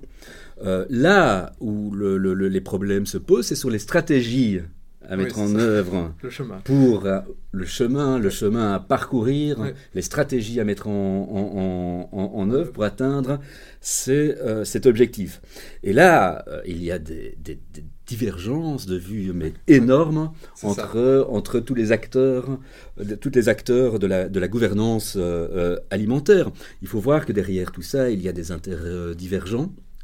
là 0.91 1.53
où 1.61 1.91
le, 1.93 2.35
les 2.35 2.61
problèmes 2.61 3.07
se 3.07 3.19
posent, 3.19 3.47
c'est 3.47 3.57
sur 3.57 3.71
les 3.71 3.79
stratégies 3.79 4.61
à 5.09 5.17
mettre 5.17 5.39
en 5.39 5.55
œuvre 5.55 6.15
pour 6.65 7.09
le 7.53 7.65
chemin, 7.65 8.19
le 8.19 8.31
chemin 8.31 8.75
à 8.75 8.81
parcourir, 8.81 9.59
les 9.95 10.03
stratégies 10.03 10.61
à 10.61 10.65
mettre 10.65 10.89
en, 10.89 12.09
en, 12.13 12.19
en, 12.35 12.51
œuvre 12.51 12.73
pour 12.73 12.85
atteindre 12.85 13.41
cet 13.81 14.87
objectif. 14.87 15.41
Et 15.83 15.93
là, 15.93 16.45
il 16.67 16.83
y 16.83 16.91
a 16.91 16.99
des, 16.99 17.37
des, 17.39 17.59
des 17.73 17.85
divergence 18.07 18.87
de 18.87 18.97
vues 18.97 19.33
mais 19.35 19.53
énorme 19.67 20.33
entre, 20.63 21.27
entre 21.31 21.61
tous 21.61 21.75
les 21.75 21.93
acteurs, 21.93 22.59
de, 22.99 23.15
tous 23.15 23.31
les 23.35 23.49
acteurs 23.49 23.99
de 23.99 24.07
la, 24.07 24.29
de 24.29 24.41
la 24.41 24.49
gouvernance 24.49 25.17
euh, 25.17 25.49
euh, 25.53 25.79
alimentaire. 25.91 26.51
Il 26.83 26.89
faut 26.89 27.01
voir 27.01 27.25
que 27.25 27.33
derrière 27.33 27.73
tout 27.73 27.83
ça, 27.83 28.11
il 28.11 28.21
y 28.23 28.29
a 28.29 28.33
des 28.33 28.53
intérêts 28.53 29.15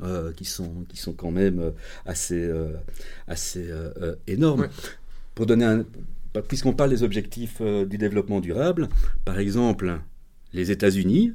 euh, 0.03 0.33
qui, 0.33 0.45
sont, 0.45 0.85
qui 0.89 0.97
sont 0.97 1.13
quand 1.13 1.31
même 1.31 1.73
assez, 2.07 2.51
assez 3.27 3.71
énormes. 4.27 4.69
Pour 5.35 5.47
donner 5.47 5.65
un, 5.65 5.85
puisqu'on 6.49 6.73
parle 6.73 6.91
des 6.91 7.03
objectifs 7.03 7.63
du 7.63 7.99
développement 7.99 8.41
durable, 8.41 8.89
par 9.25 9.39
exemple, 9.39 10.01
les 10.53 10.71
États-Unis 10.71 11.35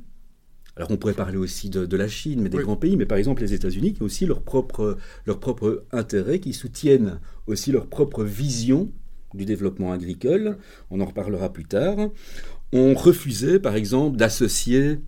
alors 0.77 0.91
on 0.91 0.97
pourrait 0.97 1.13
parler 1.13 1.37
aussi 1.37 1.69
de, 1.69 1.97
la 1.97 2.07
Chine, 2.07 2.41
mais 2.41 2.49
des 2.49 2.57
grands 2.57 2.75
pays, 2.75 2.97
mais 2.97 3.05
par 3.05 3.17
exemple 3.17 3.41
les 3.41 3.53
États-Unis 3.53 3.93
qui 3.93 4.01
ont 4.01 4.05
aussi 4.05 4.25
leur 4.25 4.41
propre, 4.41 4.97
leur 5.25 5.39
propre 5.39 5.85
intérêt, 5.93 6.39
qui 6.39 6.51
soutiennent 6.51 7.19
aussi 7.47 7.71
leur 7.71 7.87
propre 7.87 8.23
vision 8.23 8.91
du 9.33 9.45
développement 9.45 9.93
agricole, 9.93 10.57
on 10.91 10.99
en 10.99 11.05
reparlera 11.05 11.51
plus 11.51 11.65
tard, 11.65 11.97
ont 12.73 12.93
refusé 12.93 13.59
par 13.59 13.75
exemple 13.75 14.17
d'associer 14.17 14.99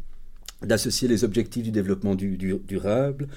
d'associer 0.62 1.08
les 1.08 1.24
objectifs 1.24 1.64
du 1.64 1.72
développement 1.72 2.16
durable 2.16 3.28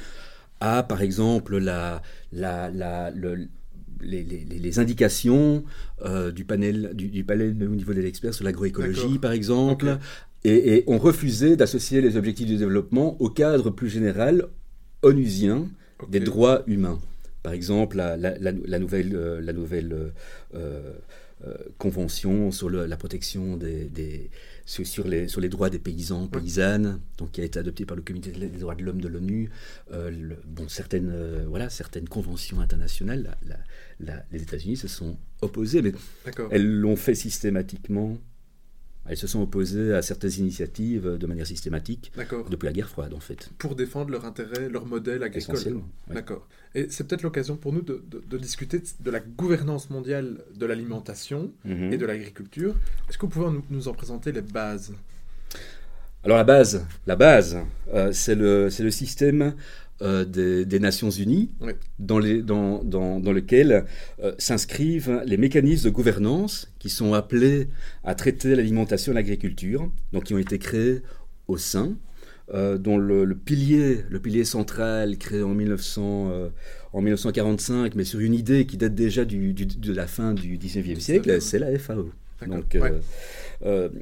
à 0.60 0.82
par 0.82 1.02
exemple 1.02 1.58
la, 1.58 2.02
la, 2.32 2.70
la 2.70 3.10
les, 4.02 4.22
les, 4.24 4.78
indications 4.78 5.64
euh, 6.02 6.30
du 6.32 6.44
panel 6.44 6.92
du, 6.94 7.22
panel 7.24 7.56
au 7.62 7.74
niveau 7.74 7.92
des 7.92 8.06
experts 8.06 8.32
sur 8.32 8.44
l'agroécologie, 8.44 9.18
par 9.18 9.32
exemple, 9.32 9.98
et, 10.44 10.84
ont 10.86 10.98
refusé 10.98 11.56
d'associer 11.56 12.00
les 12.00 12.16
objectifs 12.16 12.46
du 12.46 12.56
développement 12.56 13.20
au 13.20 13.28
cadre 13.28 13.70
plus 13.70 13.88
général 13.90 14.46
onusien 15.02 15.68
des 16.08 16.20
droits 16.20 16.62
humains. 16.66 16.98
Par 17.42 17.52
exemple, 17.52 17.96
la, 17.96 18.78
nouvelle, 18.78 19.40
la 19.42 19.52
nouvelle 19.52 19.92
euh, 19.92 20.08
euh, 20.54 20.92
euh, 21.46 21.54
convention 21.78 22.50
sur 22.50 22.68
la 22.68 22.96
protection 22.96 23.56
des, 23.56 24.30
sur, 24.70 25.06
les, 25.06 25.28
sur 25.28 25.40
les 25.40 25.48
droits 25.48 25.70
des 25.70 25.78
paysans, 25.78 26.26
paysannes, 26.28 27.00
donc 27.18 27.32
qui 27.32 27.40
a 27.40 27.44
été 27.44 27.58
adoptée 27.58 27.84
par 27.84 27.96
le 27.96 28.02
Comité 28.02 28.30
des 28.30 28.48
droits 28.48 28.74
de 28.74 28.84
l'homme 28.84 29.00
de 29.00 29.08
l'ONU. 29.08 29.50
bon, 29.90 30.68
certaines, 30.68 31.44
voilà, 31.48 31.68
certaines 31.70 32.08
conventions 32.08 32.60
internationales, 32.60 33.36
les 33.98 34.42
États-Unis 34.42 34.76
se 34.76 34.88
sont 34.88 35.18
opposés, 35.42 35.82
mais 35.82 35.92
elles 36.50 36.70
l'ont 36.70 36.96
fait 36.96 37.14
systématiquement 37.14 38.18
Elles 39.10 39.16
se 39.16 39.26
sont 39.26 39.42
opposées 39.42 39.92
à 39.92 40.02
certaines 40.02 40.34
initiatives 40.38 41.18
de 41.18 41.26
manière 41.26 41.46
systématique 41.46 42.12
depuis 42.48 42.66
la 42.66 42.72
guerre 42.72 42.88
froide, 42.88 43.12
en 43.12 43.18
fait. 43.18 43.50
Pour 43.58 43.74
défendre 43.74 44.12
leur 44.12 44.24
intérêt, 44.24 44.68
leur 44.68 44.86
modèle 44.86 45.24
agricole. 45.24 45.56
Essentiellement. 45.56 45.88
D'accord. 46.06 46.46
Et 46.76 46.86
c'est 46.90 47.08
peut-être 47.08 47.24
l'occasion 47.24 47.56
pour 47.56 47.72
nous 47.72 47.82
de, 47.82 48.38
discuter 48.38 48.80
de 49.00 49.10
la 49.10 49.18
gouvernance 49.18 49.90
mondiale 49.90 50.44
de 50.54 50.64
l'alimentation 50.64 51.50
mhm. 51.64 51.92
et 51.92 51.98
de 51.98 52.06
l'agriculture. 52.06 52.76
Est-ce 53.08 53.18
que 53.18 53.26
vous 53.26 53.32
pouvez 53.32 53.58
nous, 53.68 53.88
en 53.88 53.94
présenter 53.94 54.30
les 54.30 54.42
bases? 54.42 54.92
Alors 56.22 56.36
la 56.36 56.44
base, 56.44 56.86
la 57.08 57.16
base, 57.16 57.58
euh, 57.92 58.12
c'est 58.12 58.36
le, 58.36 58.68
le 58.78 58.90
système 58.92 59.54
euh, 60.02 60.24
des, 60.24 60.80
Nations 60.80 61.10
Unies, 61.10 61.50
dans, 61.98 62.18
les, 62.18 62.40
dans, 62.40 62.82
dans, 62.82 63.20
dans, 63.20 63.32
lequel 63.32 63.84
euh, 64.22 64.32
s'inscrivent 64.38 65.22
les 65.26 65.36
mécanismes 65.36 65.84
de 65.84 65.90
gouvernance 65.90 66.72
qui 66.78 66.88
sont 66.88 67.12
appelés 67.12 67.68
à 68.02 68.14
traiter 68.14 68.56
l'alimentation 68.56 69.12
et 69.12 69.14
l'agriculture, 69.14 69.90
donc 70.12 70.24
qui 70.24 70.34
ont 70.34 70.38
été 70.38 70.58
créés 70.58 71.02
au 71.48 71.58
sein, 71.58 71.96
euh, 72.54 72.78
dont 72.78 72.96
le, 72.96 73.26
pilier, 73.34 73.98
le 74.08 74.20
pilier 74.20 74.44
central 74.44 75.18
créé 75.18 75.42
en, 75.42 75.54
1900, 75.54 76.50
en 76.94 77.00
1945, 77.02 77.94
mais 77.94 78.04
sur 78.04 78.20
une 78.20 78.34
idée 78.34 78.64
qui 78.64 78.78
date 78.78 78.94
déjà 78.94 79.26
du, 79.26 79.52
de 79.52 79.92
la 79.92 80.06
fin 80.06 80.32
du 80.32 80.56
19e 80.56 80.98
siècle, 80.98 81.42
c'est 81.42 81.58
la 81.58 81.78
FAO. 81.78 82.10
Donc, 82.46 82.74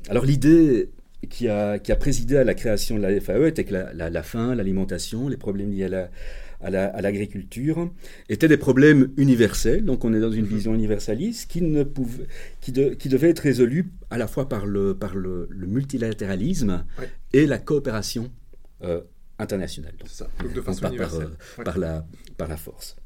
alors 0.08 0.24
l'idée 0.24 0.90
qui 1.26 1.48
a, 1.48 1.78
qui 1.78 1.92
a 1.92 1.96
présidé 1.96 2.36
à 2.36 2.44
la 2.44 2.54
création 2.54 2.96
de 2.96 3.02
la 3.02 3.20
FAE 3.20 3.48
était 3.48 3.64
que 3.64 3.74
la, 3.74 4.10
la, 4.10 4.22
faim, 4.22 4.54
l'alimentation, 4.54 5.28
les 5.28 5.36
problèmes 5.36 5.72
liés 5.72 5.84
à 5.84 5.88
la, 6.70 6.86
à 6.86 7.00
l'agriculture, 7.00 7.90
étaient 8.28 8.48
des 8.48 8.56
problèmes 8.56 9.10
universels. 9.16 9.84
Donc 9.84 10.04
on 10.04 10.14
est 10.14 10.20
dans 10.20 10.30
une 10.30 10.44
mhm. 10.44 10.54
vision 10.54 10.74
universaliste 10.74 11.50
qui, 11.50 11.62
ne 11.62 11.82
pouvait, 11.82 12.26
qui, 12.60 12.72
qui 12.72 13.08
devait 13.08 13.30
être 13.30 13.40
résolue 13.40 13.90
à 14.10 14.18
la 14.18 14.26
fois 14.26 14.48
par 14.48 14.66
le, 14.66 14.94
par 14.94 15.14
le, 15.14 15.48
multilatéralisme 15.50 16.84
et 17.32 17.46
la 17.46 17.58
coopération 17.58 18.30
euh, 18.84 19.00
internationale. 19.38 19.94
Donc, 19.98 20.08
ça. 20.08 20.28
de 20.54 20.60
façon 20.60 20.80
par, 20.80 21.14
euh, 21.14 21.26
par, 21.64 21.78
la, 21.78 22.06
par 22.36 22.48
la 22.48 22.56
force. 22.56 22.96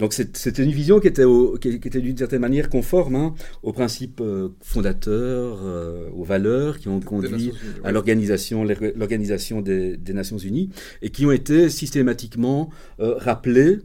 Donc 0.00 0.14
c'était 0.14 0.64
une 0.64 0.72
vision 0.72 0.98
qui 0.98 1.08
était, 1.08 1.24
qui, 1.60 1.68
était 1.68 2.00
d'une 2.00 2.16
certaine 2.16 2.40
manière 2.40 2.70
conforme 2.70 3.16
hein, 3.16 3.34
aux 3.62 3.74
principes 3.74 4.22
euh, 4.22 4.48
fondateurs, 4.62 5.58
euh, 5.62 6.08
aux 6.16 6.24
valeurs 6.24 6.78
qui 6.78 6.88
ont 6.88 7.00
conduit 7.00 7.52
à 7.84 7.92
l'organisation, 7.92 8.64
l'organisation 8.64 9.60
des, 9.60 9.98
Nations 10.10 10.38
Unies 10.38 10.70
et 11.02 11.10
qui 11.10 11.24
ont 11.26 11.30
été 11.30 11.68
systématiquement 11.68 12.70
euh, 12.98 13.14
rappelées 13.18 13.78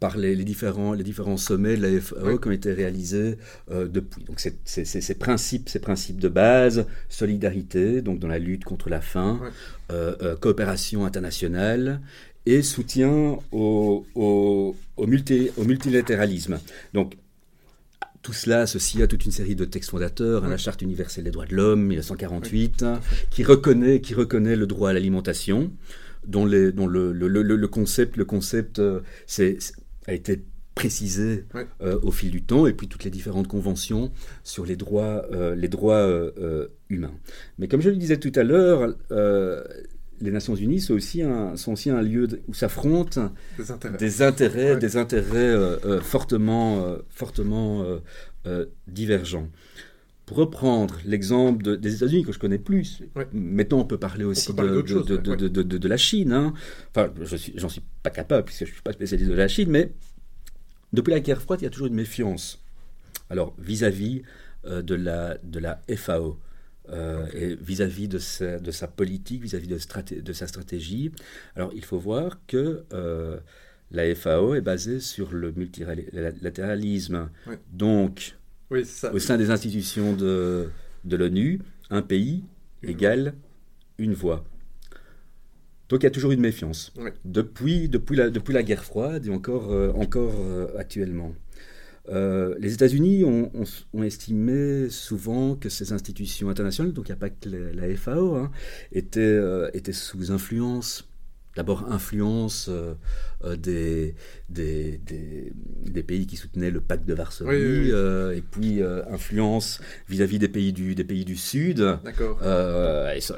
par 0.00 0.16
les, 0.16 0.34
différents, 0.36 0.94
les 0.94 1.04
différents 1.04 1.36
sommets 1.36 1.76
de 1.76 1.82
la 1.82 2.00
FAO 2.00 2.38
qui 2.38 2.48
ont 2.48 2.50
été 2.50 2.72
réalisés 2.72 3.36
depuis. 3.70 4.24
Donc 4.24 4.40
ces 4.40 5.14
principes, 5.14 5.68
ces 5.68 5.78
principes 5.78 6.18
de 6.18 6.28
base, 6.28 6.86
solidarité, 7.08 8.02
donc 8.02 8.18
dans 8.18 8.26
la 8.26 8.40
lutte 8.40 8.64
contre 8.64 8.90
la 8.90 9.00
faim, 9.00 9.38
coopération 10.40 11.04
internationale 11.04 12.00
et 12.46 12.62
soutien 12.62 13.38
au, 13.52 14.01
au, 15.12 15.60
au, 15.60 15.64
multilatéralisme. 15.64 16.58
Donc, 16.94 17.16
tout 18.22 18.32
cela 18.32 18.60
associé 18.60 19.02
à 19.02 19.06
toute 19.06 19.24
une 19.24 19.32
série 19.32 19.56
de 19.56 19.64
textes 19.64 19.90
fondateurs, 19.90 20.44
à 20.44 20.48
la 20.48 20.56
Charte 20.56 20.80
universelle 20.82 21.24
des 21.24 21.30
droits 21.30 21.46
de 21.46 21.54
l'homme, 21.54 21.82
1948, 21.82 22.84
qui, 23.30 23.42
reconnaît, 23.42 24.00
qui 24.00 24.14
reconnaît 24.14 24.56
le 24.56 24.66
droit 24.66 24.90
à 24.90 24.92
l'alimentation, 24.92 25.72
dont, 26.26 26.46
les, 26.46 26.70
dont 26.72 26.86
le, 26.86 27.12
le, 27.12 27.28
le, 27.28 27.68
concept, 27.68 28.16
le 28.16 28.24
concept 28.24 28.78
euh, 28.78 29.00
a 30.06 30.12
été 30.12 30.44
précisé 30.76 31.44
euh, 31.82 31.98
au 32.02 32.12
fil 32.12 32.30
du 32.30 32.42
temps, 32.42 32.66
et 32.66 32.72
puis 32.72 32.86
toutes 32.86 33.04
les 33.04 33.10
différentes 33.10 33.48
conventions 33.48 34.12
sur 34.44 34.64
les 34.64 34.76
droits, 34.76 35.26
euh, 35.32 35.56
les 35.56 35.68
droits 35.68 36.08
humains. 36.88 37.14
Mais 37.58 37.66
comme 37.66 37.80
je 37.80 37.90
le 37.90 37.96
disais 37.96 38.18
tout 38.18 38.32
à 38.36 38.44
l'heure, 38.44 38.94
les 40.22 40.30
Nations 40.30 40.54
Unies 40.54 40.80
sont 40.80 40.94
aussi 40.94 41.22
un, 41.22 41.56
sont 41.56 41.72
aussi 41.72 41.90
un 41.90 42.00
lieu 42.00 42.28
où 42.46 42.54
s'affrontent 42.54 43.32
des 43.98 44.22
intérêts, 44.22 44.76
des 44.76 44.96
intérêts, 44.96 45.36
euh, 45.36 45.76
euh, 45.84 46.00
fortement, 46.00 46.84
euh, 46.84 46.98
fortement 47.08 47.84
divergents. 48.86 49.48
Pour 50.26 50.36
reprendre 50.36 50.98
l'exemple 51.04 51.76
des 51.78 51.96
États-Unis 51.96 52.24
que 52.24 52.32
je 52.32 52.38
connais 52.38 52.58
plus, 52.58 53.02
maintenant 53.32 53.80
on 53.80 53.84
peut 53.84 53.98
parler 53.98 54.24
aussi 54.24 54.52
de, 54.54 54.82
de, 54.82 55.62
de, 55.62 55.88
la 55.88 55.96
Chine. 55.96 56.32
Hein. 56.32 56.54
Enfin, 56.90 57.12
je 57.20 57.36
j'en 57.56 57.68
suis 57.68 57.82
pas 58.02 58.10
capable 58.10 58.44
puisque 58.44 58.64
je 58.66 58.72
suis 58.72 58.82
pas 58.82 58.92
spécialiste 58.92 59.30
de 59.30 59.34
la 59.34 59.48
Chine, 59.48 59.68
mais 59.70 59.92
depuis 60.92 61.10
la 61.10 61.20
guerre 61.20 61.42
froide, 61.42 61.60
il 61.60 61.64
y 61.64 61.66
a 61.66 61.70
toujours 61.70 61.88
une 61.88 61.94
méfiance. 61.94 62.62
Alors 63.30 63.54
vis-à-vis 63.58 64.22
de 64.64 64.94
la 64.94 65.36
de 65.42 65.58
la 65.58 65.82
FAO. 65.96 66.38
Euh, 66.88 67.56
vis-à-vis 67.60 68.08
de, 68.08 68.18
sa, 68.18 68.58
de 68.58 68.70
sa 68.72 68.88
politique, 68.88 69.40
vis-à-vis 69.40 69.68
de, 69.68 70.20
de, 70.20 70.32
sa 70.32 70.48
stratégie. 70.48 71.12
Alors 71.54 71.70
il 71.76 71.84
faut 71.84 71.98
voir 71.98 72.40
que 72.48 72.82
euh, 72.92 73.38
la 73.92 74.12
FAO 74.16 74.56
est 74.56 74.60
basée 74.60 74.98
sur 74.98 75.32
le 75.32 75.52
multilatéralisme. 75.52 77.30
Donc, 77.72 78.36
au 78.68 79.18
sein 79.20 79.38
des 79.38 79.50
institutions 79.50 80.14
de, 80.14 80.70
de 81.04 81.16
l'ONU, 81.16 81.60
un 81.90 82.02
pays 82.02 82.42
égale 82.82 83.34
une 83.98 84.14
voix. 84.14 84.44
Donc 85.88 86.02
il 86.02 86.04
y 86.04 86.08
a 86.08 86.10
toujours 86.10 86.32
une 86.32 86.40
méfiance. 86.40 86.92
Depuis, 87.24 87.88
depuis, 87.88 88.16
la, 88.16 88.28
depuis 88.28 88.54
la 88.54 88.64
guerre 88.64 88.82
froide 88.82 89.26
et 89.26 89.30
encore, 89.30 89.70
euh, 89.70 89.92
encore 89.92 90.34
actuellement. 90.76 91.32
Euh, 92.08 92.54
les 92.58 92.74
États-Unis 92.74 93.24
ont, 93.24 93.50
estimé 94.02 94.88
souvent 94.90 95.54
que 95.54 95.68
ces 95.68 95.92
institutions 95.92 96.48
internationales, 96.48 96.92
donc 96.92 97.08
il 97.08 97.12
n'y 97.12 97.16
a 97.16 97.20
pas 97.20 97.30
que 97.30 97.48
la, 97.48 97.96
FAO, 97.96 98.34
hein, 98.34 98.50
euh, 99.16 99.70
étaient, 99.72 99.92
sous 99.92 100.32
influence 100.32 101.08
d'abord 101.54 101.92
influence 101.92 102.70
euh, 102.70 102.94
des, 103.56 104.14
des, 104.48 106.02
pays 106.02 106.26
qui 106.26 106.36
soutenaient 106.36 106.70
le 106.70 106.80
pacte 106.80 107.06
de 107.06 107.12
Varsovie, 107.12 107.90
et 108.36 108.42
puis 108.42 108.80
influence 108.82 109.80
vis-à-vis 110.08 110.38
des, 110.38 110.48
pays 110.48 110.72
du, 110.72 110.94
des 110.94 111.04
pays 111.04 111.24
du 111.24 111.36
Sud. 111.36 111.78
D'accord. 112.04 112.38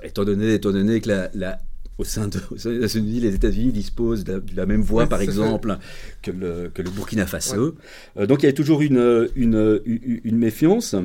étant, 0.05 0.25
donné, 0.25 0.55
étant 0.55 0.73
donné 0.73 1.01
que 1.01 1.29
la, 1.35 1.59
au 1.99 2.05
sein, 2.05 2.29
de, 2.29 2.41
des 2.65 2.79
Nations-Unies, 2.81 3.21
les 3.21 3.35
États-Unis 3.35 3.73
disposent 3.73 4.25
de 4.25 4.43
la, 4.57 4.67
même 4.67 4.83
voix, 4.83 5.07
par 5.07 5.21
exemple, 5.21 5.79
que 6.23 6.31
le, 6.31 6.71
que 6.75 6.83
le, 6.83 6.91
Burkina 6.91 7.27
Faso. 7.27 7.77
Euh, 8.17 8.27
donc 8.27 8.43
il 8.43 8.47
y 8.47 8.49
a 8.49 8.53
toujours 8.53 8.83
une, 8.83 9.29
une, 9.37 9.81
une, 9.85 10.37
méfiance. 10.37 10.97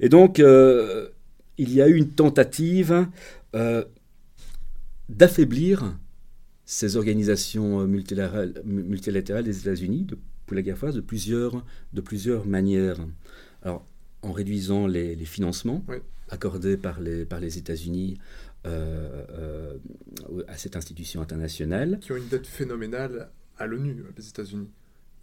Et 0.00 0.08
donc, 0.08 0.40
euh, 0.40 1.08
il 1.58 1.72
y 1.72 1.82
a 1.82 1.88
eu 1.88 1.94
une 1.94 2.08
tentative 2.08 3.06
euh, 3.54 3.84
d'affaiblir 5.10 5.98
ces 6.64 6.96
organisations 6.96 7.86
multilatérales, 7.86 8.62
multilatérales 8.64 9.44
des 9.44 9.58
États-Unis 9.58 10.06
pour 10.46 10.54
la 10.54 10.62
guerre 10.62 10.78
froide 10.78 10.94
de 10.94 11.00
plusieurs, 11.00 11.64
de 11.92 12.00
plusieurs 12.00 12.46
manières. 12.46 12.98
Alors, 13.62 13.84
en 14.22 14.32
réduisant 14.32 14.86
les, 14.86 15.14
les 15.16 15.24
financements 15.24 15.84
accordés 16.30 16.76
par 16.76 17.00
les, 17.00 17.24
par 17.24 17.40
les 17.40 17.58
États-Unis 17.58 18.18
euh, 18.66 19.24
euh, 19.30 20.42
à 20.46 20.58
cette 20.58 20.76
institution 20.76 21.22
internationale. 21.22 21.98
Qui 22.02 22.12
ont 22.12 22.16
une 22.16 22.28
dette 22.28 22.46
phénoménale 22.46 23.30
à 23.58 23.66
l'ONU, 23.66 23.96
les 24.18 24.28
États-Unis. 24.28 24.68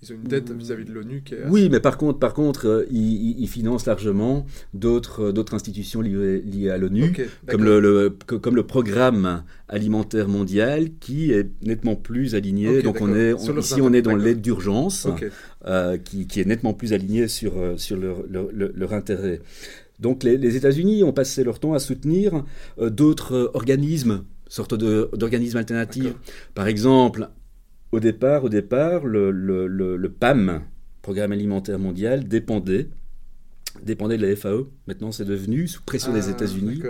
Ils 0.02 0.12
ont 0.12 0.16
une 0.16 0.24
dette 0.24 0.52
vis-à-vis 0.52 0.86
de 0.86 0.92
l'ONU 0.92 1.22
qui 1.24 1.36
est... 1.36 1.46
Oui, 1.48 1.70
mais 1.72 1.80
par 1.80 2.00
contre, 2.00 2.18
par 2.18 2.34
contre 2.34 2.68
euh, 2.68 2.88
ils, 2.90 3.48
financent 3.48 3.86
largement 3.86 4.48
d'autres, 4.74 5.32
d'autres 5.32 5.54
institutions 5.54 6.02
liées, 6.02 6.42
liées 6.42 6.72
à 6.72 6.78
l'ONU, 6.78 7.16
comme, 7.48 7.64
le, 7.64 8.10
comme 8.10 8.56
le 8.56 8.66
programme 8.66 9.44
alimentaire 9.68 10.28
mondial, 10.28 10.90
qui 11.00 11.32
est 11.32 11.48
nettement 11.62 11.96
plus 11.96 12.34
aligné. 12.34 12.82
Donc 12.82 13.02
on 13.02 13.16
est, 13.16 13.34
ici, 13.60 13.82
on 13.82 13.94
est 13.94 14.02
dans 14.02 14.16
l'aide 14.16 14.42
d'urgence, 14.42 15.08
qui, 16.06 16.26
qui, 16.26 16.40
est 16.40 16.46
nettement 16.46 16.74
plus 16.74 16.94
aligné 16.94 17.28
sur, 17.28 17.54
sur 17.78 17.98
leur, 17.98 18.24
leur, 18.28 18.50
leur 18.52 18.94
intérêt. 18.94 19.42
Donc 20.00 20.24
les, 20.24 20.56
États-Unis 20.56 21.04
ont 21.04 21.14
passé 21.14 21.44
leur 21.44 21.60
temps 21.60 21.74
à 21.74 21.80
soutenir 21.80 22.44
euh, 22.80 22.90
d'autres 22.90 23.34
euh, 23.34 23.52
organismes, 23.54 24.26
sortes 24.48 24.76
d'organismes 24.76 25.58
alternatifs. 25.58 26.14
Par 26.54 26.68
exemple, 26.68 27.30
au 27.92 28.00
départ, 28.00 28.44
au 28.44 28.50
départ 28.50 29.06
le, 29.06 30.08
PAM, 30.20 30.62
Programme 31.02 31.32
alimentaire 31.32 31.80
mondial, 31.80 32.28
dépendait 32.28 32.90
dépendait 33.84 34.18
de 34.18 34.26
la 34.26 34.36
FAO. 34.36 34.70
Maintenant, 34.88 35.12
c'est 35.12 35.24
devenu, 35.24 35.68
sous 35.68 35.84
pression 35.84 36.12
des 36.12 36.28
ah, 36.28 36.32
États-Unis, 36.32 36.82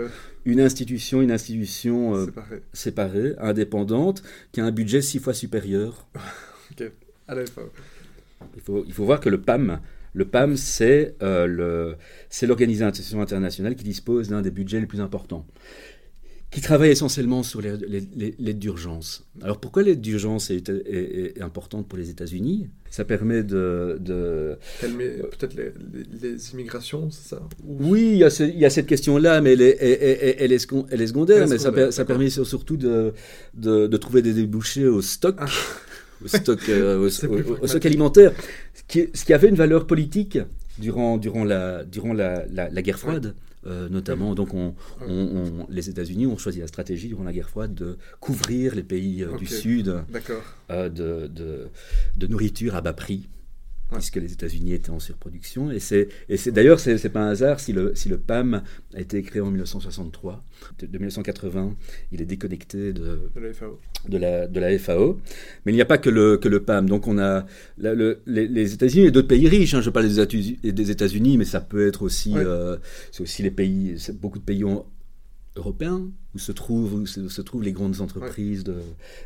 une 0.46 0.60
institution, 0.60 1.20
une 1.20 1.30
institution 1.30 2.16
euh, 2.16 2.26
séparée. 2.72 3.34
indépendante, 3.38 4.22
qui 4.52 4.60
a 4.60 4.64
un 4.64 4.70
budget 4.72 5.02
six 5.02 5.18
fois 5.18 5.34
supérieur. 5.34 6.08
à 7.28 7.34
la 7.34 7.46
FAO. 7.46 7.70
Il 8.56 8.62
faut, 8.62 8.84
il 8.86 8.92
faut 8.92 9.04
voir 9.04 9.20
que 9.20 9.28
le 9.28 9.40
PAM 9.40 9.80
le 10.12 10.24
PAM, 10.24 10.54
euh, 10.80 11.94
c'est 12.30 12.46
l'organisation 12.46 13.20
internationale 13.20 13.74
qui 13.76 13.84
dispose 13.84 14.28
d'un 14.28 14.42
des 14.42 14.50
budgets 14.50 14.80
les 14.80 14.86
plus 14.86 15.00
importants. 15.00 15.46
qui 16.50 16.62
travaille 16.62 16.90
essentiellement 16.90 17.42
sur 17.42 17.60
l'aide 17.60 18.58
d'urgence. 18.58 19.26
Alors 19.42 19.60
pourquoi 19.60 19.82
l'aide 19.82 20.00
d'urgence 20.00 20.50
est, 20.50 20.70
importante 21.42 21.86
pour 21.86 21.98
les 21.98 22.08
États-Unis? 22.08 22.70
Ça 22.90 23.04
permet 23.04 23.42
de... 23.42 24.56
Calmer 24.80 25.10
peut-être 25.38 25.54
les, 25.54 26.52
immigrations, 26.52 27.10
c'est 27.10 27.28
ça? 27.28 27.42
Oui, 27.64 28.12
il 28.14 28.18
y, 28.18 28.64
a 28.64 28.70
cette 28.70 28.86
question-là, 28.86 29.42
mais 29.42 29.52
elle 29.52 30.52
est, 30.52 30.58
secondaire, 30.58 31.46
mais 31.46 31.58
ça, 31.58 32.04
permet 32.06 32.30
surtout 32.30 32.78
de, 32.78 33.12
de, 33.54 33.96
trouver 33.98 34.22
des 34.22 34.32
débouchés 34.32 34.86
au 34.86 35.02
stock. 35.02 35.36
Ah. 35.38 35.46
Au 36.24 36.28
stock, 36.28 36.68
euh, 36.68 36.98
au, 36.98 37.08
stock 37.66 37.86
alimentaire, 37.86 38.32
ce 38.74 38.82
qui, 38.86 39.08
ce 39.14 39.24
qui, 39.24 39.32
avait 39.32 39.48
une 39.48 39.54
valeur 39.54 39.86
politique 39.86 40.38
durant, 40.78 41.16
durant, 41.16 41.44
la, 41.44 41.84
durant 41.84 42.12
la, 42.12 42.44
la, 42.48 42.82
guerre 42.82 42.98
froide. 42.98 43.34
Euh, 43.66 43.88
notamment. 43.88 44.34
Donc, 44.34 44.54
on, 44.54 44.74
les 45.68 45.90
États-Unis 45.90 46.26
ont 46.26 46.38
choisi 46.38 46.60
la 46.60 46.68
stratégie 46.68 47.08
durant 47.08 47.24
la 47.24 47.32
guerre 47.32 47.50
froide 47.50 47.74
de 47.74 47.98
couvrir 48.20 48.74
les 48.74 48.84
pays 48.84 49.24
euh, 49.24 49.36
du 49.36 49.46
Sud 49.46 49.94
de, 50.70 51.26
de, 52.16 52.26
nourriture 52.28 52.76
à 52.76 52.80
bas 52.80 52.92
prix 52.92 53.28
puisque 53.96 54.16
les 54.16 54.32
États-Unis 54.32 54.74
étaient 54.74 54.90
en 54.90 55.00
surproduction. 55.00 55.70
Et 55.70 55.78
c'est, 55.78 56.08
et 56.28 56.36
c'est 56.36 56.52
d'ailleurs, 56.52 56.80
c'est, 56.80 56.98
c'est 56.98 57.08
pas 57.08 57.22
un 57.22 57.30
hasard 57.30 57.60
si 57.60 57.72
le, 57.72 57.94
si 57.94 58.08
le 58.08 58.18
PAM 58.18 58.62
a 58.94 59.00
été 59.00 59.22
créé 59.22 59.40
en 59.40 59.50
1963. 59.50 60.44
De, 60.80 60.86
1980, 60.98 61.76
il 62.12 62.20
est 62.20 62.26
déconnecté 62.26 62.92
de, 62.92 63.30
de, 63.34 63.40
la 63.40 63.52
FAO. 63.52 63.78
De, 64.08 64.18
la, 64.18 64.46
de 64.46 64.60
la 64.60 64.78
FAO. 64.78 65.20
Mais 65.64 65.72
il 65.72 65.74
n'y 65.74 65.80
a 65.80 65.86
pas 65.86 65.98
que 65.98 66.10
le, 66.10 66.36
que 66.36 66.48
le 66.48 66.62
PAM. 66.62 66.88
Donc 66.88 67.06
on 67.06 67.18
a 67.18 67.46
le, 67.78 68.20
les, 68.26 68.74
États-Unis 68.74 69.06
et 69.06 69.10
d'autres 69.10 69.28
pays 69.28 69.48
riches. 69.48 69.74
Hein. 69.74 69.80
Je 69.80 69.90
parle 69.90 70.08
des, 70.08 70.72
des 70.72 70.90
États-Unis, 70.90 71.38
mais 71.38 71.44
ça 71.44 71.60
peut 71.60 71.86
être 71.86 72.02
aussi, 72.02 72.32
euh, 72.36 72.76
c'est 73.10 73.22
aussi 73.22 73.42
les 73.42 73.50
pays, 73.50 73.96
beaucoup 74.20 74.38
de 74.38 74.44
pays 74.44 74.64
européens 75.56 76.08
où 76.38 76.40
se 76.40 76.52
trouvent, 76.52 76.94
où 76.94 77.06
se, 77.06 77.42
trouvent 77.42 77.64
les 77.64 77.72
grandes 77.72 78.00
entreprises 78.00 78.62
de, 78.62 78.76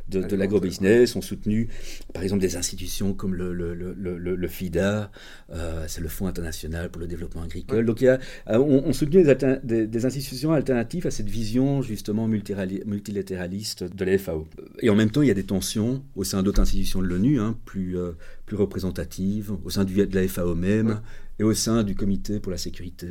de, 0.08 0.22
de 0.22 0.34
l'agro-business, 0.34 1.14
ont 1.14 1.20
soutenu 1.20 1.68
par 2.14 2.22
exemple 2.22 2.40
des 2.40 2.56
institutions 2.56 3.12
comme 3.12 3.34
le, 3.34 3.52
le, 3.52 3.74
le, 3.74 4.16
le 4.16 4.48
FIDA, 4.48 5.10
euh, 5.50 5.84
c'est 5.88 6.00
le 6.00 6.08
Fonds 6.08 6.26
international 6.26 6.90
pour 6.90 7.00
le 7.00 7.06
développement 7.06 7.42
agricole. 7.42 7.84
Donc 7.84 8.00
il 8.00 8.04
y 8.04 8.08
a, 8.08 8.18
euh, 8.48 8.56
on, 8.56 8.84
on 8.86 8.92
soutenu 8.94 9.22
des, 9.22 9.86
des, 9.86 10.06
institutions 10.06 10.52
alternatives 10.52 11.06
à 11.06 11.10
cette 11.10 11.28
vision 11.28 11.82
justement 11.82 12.26
multilatéraliste 12.26 13.84
de 13.84 14.04
la 14.06 14.16
FAO. 14.16 14.48
Et 14.80 14.88
en 14.88 14.94
même 14.94 15.10
temps, 15.10 15.20
il 15.20 15.28
y 15.28 15.30
a 15.30 15.34
des 15.34 15.44
tensions 15.44 16.02
au 16.16 16.24
sein 16.24 16.42
d'autres 16.42 16.60
institutions 16.62 17.02
de 17.02 17.06
l'ONU, 17.06 17.40
hein, 17.40 17.58
plus, 17.66 17.98
euh, 17.98 18.12
plus 18.46 18.56
représentatives, 18.56 19.52
au 19.64 19.70
sein 19.70 19.84
du, 19.84 20.06
de 20.06 20.14
la 20.14 20.26
FAO 20.26 20.54
même, 20.54 21.02
et 21.38 21.44
au 21.44 21.52
sein 21.52 21.82
du 21.82 21.94
Comité 21.94 22.40
pour 22.40 22.52
la 22.52 22.58
sécurité 22.58 23.06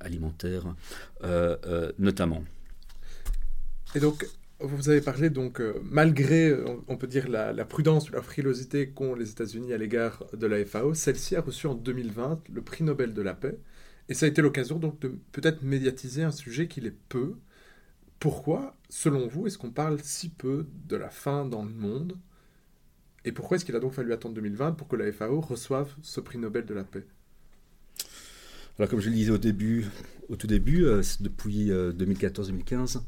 alimentaire 0.00 0.74
notamment. 1.98 2.42
Et 3.94 4.00
donc, 4.00 4.26
vous 4.60 4.88
avez 4.88 5.00
parlé, 5.00 5.30
donc, 5.30 5.60
euh, 5.60 5.74
malgré, 5.84 6.52
on 6.88 6.96
peut 6.96 7.06
dire, 7.06 7.28
la, 7.28 7.64
prudence 7.64 8.10
ou 8.10 8.12
la 8.12 8.22
frilosité 8.22 8.90
qu'ont 8.90 9.14
les 9.14 9.30
États-Unis 9.30 9.72
à 9.72 9.78
l'égard 9.78 10.24
de 10.32 10.46
la 10.46 10.64
FAO, 10.64 10.94
celle-ci 10.94 11.36
a 11.36 11.40
reçu 11.40 11.66
en 11.66 11.74
2020 11.74 12.42
le 12.52 12.62
prix 12.62 12.84
Nobel 12.84 13.14
de 13.14 13.22
la 13.22 13.34
paix. 13.34 13.58
Et 14.08 14.14
ça 14.14 14.26
a 14.26 14.28
été 14.28 14.42
l'occasion, 14.42 14.78
donc, 14.78 15.00
de 15.00 15.16
peut-être 15.32 15.62
médiatiser 15.62 16.22
un 16.22 16.30
sujet 16.30 16.68
qu'il 16.68 16.86
est 16.86 16.96
peu. 17.08 17.34
Pourquoi, 18.18 18.76
selon 18.88 19.26
vous, 19.26 19.46
est-ce 19.46 19.58
qu'on 19.58 19.70
parle 19.70 19.98
si 20.02 20.28
peu 20.28 20.66
de 20.88 20.96
la 20.96 21.10
faim 21.10 21.46
dans 21.46 21.62
le 21.62 21.72
monde? 21.72 22.18
Et 23.24 23.32
pourquoi 23.32 23.56
est-ce 23.56 23.64
qu'il 23.64 23.76
a 23.76 23.80
donc 23.80 23.92
fallu 23.92 24.12
attendre 24.12 24.34
2020 24.34 24.72
pour 24.72 24.88
que 24.88 24.96
la 24.96 25.10
FAO 25.10 25.40
reçoive 25.40 25.94
ce 26.02 26.20
prix 26.20 26.38
Nobel 26.38 26.66
de 26.66 26.74
la 26.74 26.84
paix? 26.84 27.06
Alors, 28.78 28.90
comme 28.90 29.00
je 29.00 29.08
le 29.08 29.14
disais 29.14 29.30
au 29.30 29.38
début, 29.38 29.86
au 30.28 30.36
tout 30.36 30.46
début, 30.46 30.84
euh, 30.84 31.00
depuis 31.20 31.70
2014-2015, 31.70 32.96
euh, 32.96 33.00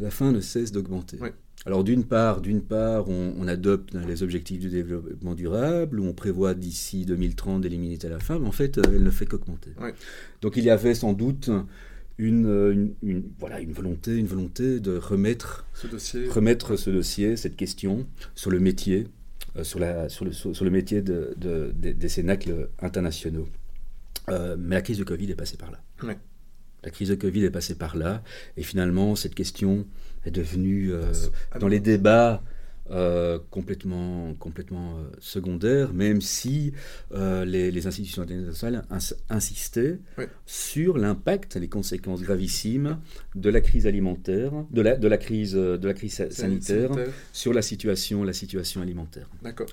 la 0.00 0.10
faim 0.10 0.32
ne 0.32 0.40
cesse 0.40 0.72
d'augmenter. 0.72 1.18
Alors 1.64 1.82
d'une 1.82 2.04
part, 2.04 2.40
d'une 2.40 2.62
part, 2.62 3.08
on, 3.08 3.48
adopte 3.48 3.94
les 3.94 4.22
objectifs 4.22 4.60
du 4.60 4.68
développement 4.68 5.34
durable, 5.34 6.00
où 6.00 6.06
on 6.06 6.12
prévoit 6.12 6.54
d'ici 6.54 7.04
2030 7.04 7.62
d'éliminer 7.62 7.98
la 8.04 8.20
faim, 8.20 8.38
mais 8.40 8.46
en 8.46 8.52
fait, 8.52 8.78
elle 8.78 9.02
ne 9.02 9.10
fait 9.10 9.26
qu'augmenter. 9.26 9.70
Donc 10.42 10.56
il 10.56 10.64
y 10.64 10.70
avait 10.70 10.94
sans 10.94 11.12
doute 11.12 11.50
une, 12.18 12.94
voilà, 13.38 13.60
une 13.60 13.72
volonté, 13.72 14.16
une 14.16 14.26
volonté 14.26 14.80
de 14.80 14.96
remettre 14.96 15.66
ce 15.74 15.86
dossier, 15.86 16.28
remettre 16.28 16.76
ce 16.76 16.90
dossier, 16.90 17.36
cette 17.36 17.56
question 17.56 18.06
sur 18.34 18.50
le 18.50 18.60
métier, 18.60 19.08
euh, 19.56 19.64
sur, 19.64 19.78
la, 19.78 20.08
sur, 20.08 20.24
le, 20.24 20.32
sur, 20.32 20.64
le 20.64 20.70
métier 20.70 21.02
de, 21.02 21.34
des 21.74 22.08
cénacles 22.08 22.68
internationaux. 22.80 23.48
Euh, 24.28 24.56
mais 24.58 24.76
la 24.76 24.82
crise 24.82 24.98
de 24.98 25.04
Covid 25.04 25.30
est 25.30 25.36
passée 25.36 25.56
par 25.56 25.70
là. 25.70 25.80
La 26.86 26.92
crise 26.92 27.08
de 27.08 27.16
Covid 27.16 27.44
est 27.44 27.50
passée 27.50 27.74
par 27.74 27.96
là, 27.96 28.22
et 28.56 28.62
finalement, 28.62 29.16
cette 29.16 29.34
question 29.34 29.84
est 30.24 30.30
devenue, 30.30 30.92
euh, 30.92 31.12
dans 31.58 31.66
les 31.66 31.80
débats, 31.80 32.44
euh, 32.90 33.40
complètement, 33.50 34.34
complètement 34.34 34.98
euh, 34.98 35.10
secondaire, 35.18 35.92
même 35.92 36.20
si 36.20 36.72
euh, 37.12 37.44
les, 37.44 37.86
institutions 37.86 38.22
internationales 38.22 38.84
insistaient 39.28 39.98
sur 40.46 40.96
l'impact, 40.96 41.56
les 41.56 41.68
conséquences 41.68 42.22
gravissimes 42.22 42.98
de 43.34 43.50
la 43.50 43.60
crise 43.60 43.88
alimentaire, 43.88 44.52
de 44.70 44.82
la, 44.82 44.96
de 44.96 45.08
la 45.08 45.18
crise, 45.18 45.54
de 45.54 45.86
la 45.86 45.94
crise 45.94 46.28
sanitaire, 46.30 46.90
sur 47.32 47.52
la 47.52 47.62
situation, 47.62 48.22
la 48.22 48.32
situation 48.32 48.82
alimentaire. 48.82 49.28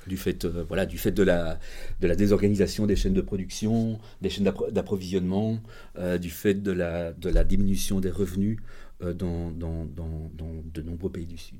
Du 0.07 0.17
fait, 0.17 0.45
voilà, 0.45 0.85
du 0.85 0.97
fait 0.97 1.11
de 1.11 1.23
la, 1.23 1.59
de 2.01 2.07
la 2.07 2.15
désorganisation 2.15 2.87
des 2.87 2.95
chaînes 2.95 3.13
de 3.13 3.21
production, 3.21 3.99
des 4.21 4.29
chaînes 4.29 4.51
d'approvisionnement, 4.71 5.59
du 6.19 6.29
fait 6.29 6.55
de 6.55 6.71
la, 6.71 7.13
de 7.13 7.29
la 7.29 7.43
diminution 7.43 7.99
des 7.99 8.11
revenus 8.11 8.57
euh, 9.03 9.13
dans, 9.13 9.51
dans, 9.51 9.85
dans, 9.85 10.31
de 10.73 10.81
nombreux 10.81 11.11
pays 11.11 11.25
du 11.25 11.37
Sud. 11.37 11.57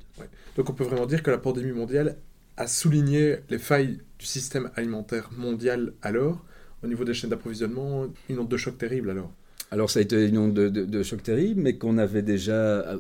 Donc 0.56 0.70
on 0.70 0.74
peut 0.74 0.84
vraiment 0.84 1.06
dire 1.06 1.24
que 1.24 1.32
la 1.32 1.38
pandémie 1.38 1.72
mondiale 1.72 2.18
a 2.58 2.68
souligné 2.68 3.38
les 3.50 3.58
failles 3.58 4.00
du 4.20 4.26
système 4.26 4.70
alimentaire 4.76 5.30
mondial 5.36 5.94
alors, 6.02 6.46
au 6.84 6.88
niveau 6.88 7.04
des 7.04 7.14
chaînes 7.14 7.30
d'approvisionnement, 7.30 8.08
une 8.30 8.40
onde 8.40 8.50
de 8.50 8.58
choc 8.58 8.78
terrible 8.78 9.10
alors 9.10 9.32
Alors 9.72 9.90
ça 9.90 10.00
a 10.00 10.02
été 10.02 10.28
une 10.28 10.38
onde 10.38 10.54
de, 10.54 10.70
de, 10.70 11.04
choc 11.04 11.24
terrible, 11.24 11.62
mais 11.62 11.78
qu'on 11.78 11.98
avait 11.98 12.22
déjà... 12.22 12.54
Euh, 12.54 13.00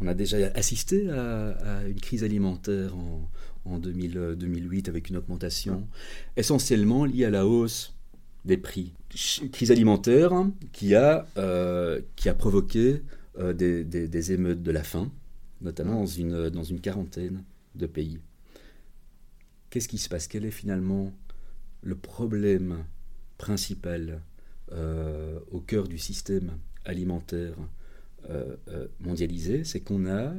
on 0.00 0.06
a 0.06 0.14
déjà 0.14 0.36
assisté 0.54 1.10
à, 1.10 1.82
une 1.88 2.00
crise 2.00 2.22
alimentaire 2.22 2.96
en, 2.96 3.28
en 3.64 3.78
2000, 3.78 4.36
2008 4.38 4.88
avec 4.88 5.10
une 5.10 5.16
augmentation 5.16 5.88
essentiellement 6.36 7.04
liée 7.04 7.24
à 7.24 7.30
la 7.30 7.46
hausse 7.46 7.94
des 8.44 8.56
prix. 8.56 8.92
Crise 9.52 9.70
alimentaire 9.70 10.32
qui 10.72 10.94
a, 10.94 11.26
euh, 11.36 12.00
qui 12.16 12.28
a 12.28 12.34
provoqué 12.34 13.02
euh, 13.38 13.52
des, 13.52 14.32
émeutes 14.32 14.62
de 14.62 14.70
la 14.70 14.82
faim, 14.82 15.10
notamment 15.60 16.00
dans 16.00 16.06
une, 16.06 16.50
dans 16.50 16.64
une 16.64 16.80
quarantaine 16.80 17.44
de 17.74 17.86
pays. 17.86 18.18
Qu'est-ce 19.70 19.88
qui 19.88 19.98
se 19.98 20.08
passe? 20.08 20.28
Quel 20.28 20.44
est 20.44 20.50
finalement 20.50 21.12
le 21.82 21.94
problème 21.94 22.84
principal 23.36 24.22
euh, 24.72 25.38
au 25.50 25.60
cœur 25.60 25.88
du 25.88 25.98
système 25.98 26.58
alimentaire 26.84 27.54
mondialisé? 29.00 29.64
C'est 29.64 29.80
qu'on 29.80 30.06
a 30.06 30.34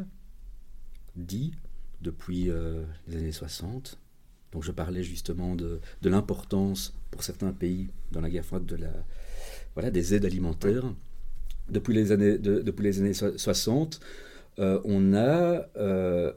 dit 1.16 1.54
depuis 2.02 2.52
les 3.08 3.18
années 3.18 3.32
60, 3.32 3.98
donc 4.52 4.64
je 4.64 4.72
parlais 4.72 5.04
justement 5.04 5.56
de, 5.56 5.80
l'importance 6.04 6.94
pour 7.12 7.24
certains 7.24 7.52
pays 7.52 7.90
dans 8.12 8.22
la 8.22 8.30
guerre 8.30 8.46
froide 8.46 8.66
de 8.66 8.78
voilà, 9.76 9.92
des 9.92 10.14
aides 10.14 10.26
alimentaires. 10.26 10.84
Depuis 11.70 11.94
les 11.94 12.12
années, 12.12 12.38
depuis 12.38 12.84
les 12.84 13.00
années 13.00 13.14
60, 13.14 14.00
euh, 14.60 14.80
on 14.84 15.14
a, 15.14 15.68
euh, 15.78 16.34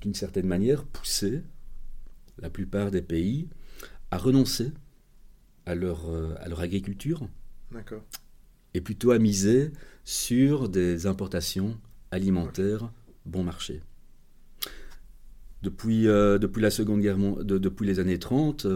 d'une 0.00 0.14
certaine 0.14 0.46
manière, 0.46 0.84
poussé 0.84 1.42
la 2.38 2.50
plupart 2.50 2.90
des 2.90 3.02
pays 3.02 3.48
à 4.10 4.18
renoncer 4.18 4.72
à 5.66 5.74
leur, 5.74 6.10
euh, 6.10 6.34
à 6.40 6.48
leur 6.48 6.60
agriculture 6.60 7.26
et 8.74 8.80
plutôt 8.80 9.12
à 9.12 9.18
miser 9.18 9.72
sur 10.04 10.68
des 10.68 11.06
importations 11.06 11.78
alimentaires 12.10 12.92
bon 13.24 13.42
marché. 13.42 13.82
Depuis, 15.62 16.02
depuis 16.02 16.60
la 16.60 16.70
Seconde 16.70 17.00
Guerre 17.00 17.16
depuis 17.16 17.86
les 17.86 17.98
années 17.98 18.18
30, 18.18 18.66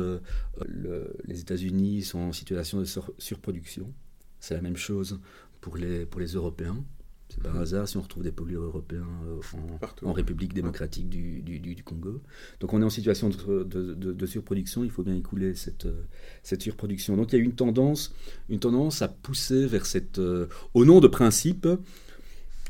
les 1.27 1.41
États-Unis 1.41 2.03
sont 2.03 2.21
en 2.21 2.33
situation 2.33 2.81
de 2.81 2.87
surproduction. 3.19 3.93
C'est 4.41 4.55
la 4.55 4.63
même 4.63 4.79
chose 4.79 5.21
pour 5.61 5.77
les, 5.77 6.07
pour 6.07 6.21
les 6.21 6.29
Européens. 6.29 6.85
C'est 7.29 7.43
pas 7.43 7.51
un 7.51 7.55
mhm. 7.55 7.63
hasard 7.63 7.89
si 7.89 7.97
on 7.99 8.01
retrouve 8.01 8.23
des 8.23 8.33
pollueurs 8.33 8.63
européens 8.63 9.07
euh, 9.27 10.07
en, 10.07 10.13
République 10.13 10.55
démocratique 10.55 11.11
du, 11.11 11.43
du, 11.43 11.83
Congo. 11.85 12.23
Donc 12.61 12.73
on 12.73 12.81
est 12.81 12.85
en 12.85 12.91
situation 12.91 13.29
de, 13.29 13.65
de, 13.65 14.27
surproduction, 14.27 14.83
il 14.83 14.91
faut 14.91 15.03
bien 15.03 15.15
écouler 15.15 15.55
cette, 15.55 15.85
euh, 15.87 16.05
cette 16.43 16.63
surproduction. 16.63 17.17
Donc 17.17 17.33
il 17.33 17.39
y 17.39 17.41
a 17.41 17.45
une 17.45 17.55
tendance, 17.55 18.15
une 18.49 18.61
tendance 18.61 19.03
à 19.03 19.09
pousser 19.09 19.67
vers 19.67 19.85
cette... 19.85 20.19
Euh, 20.19 20.47
au 20.73 20.87
nom 20.87 21.01
de 21.01 21.09
principes 21.09 21.69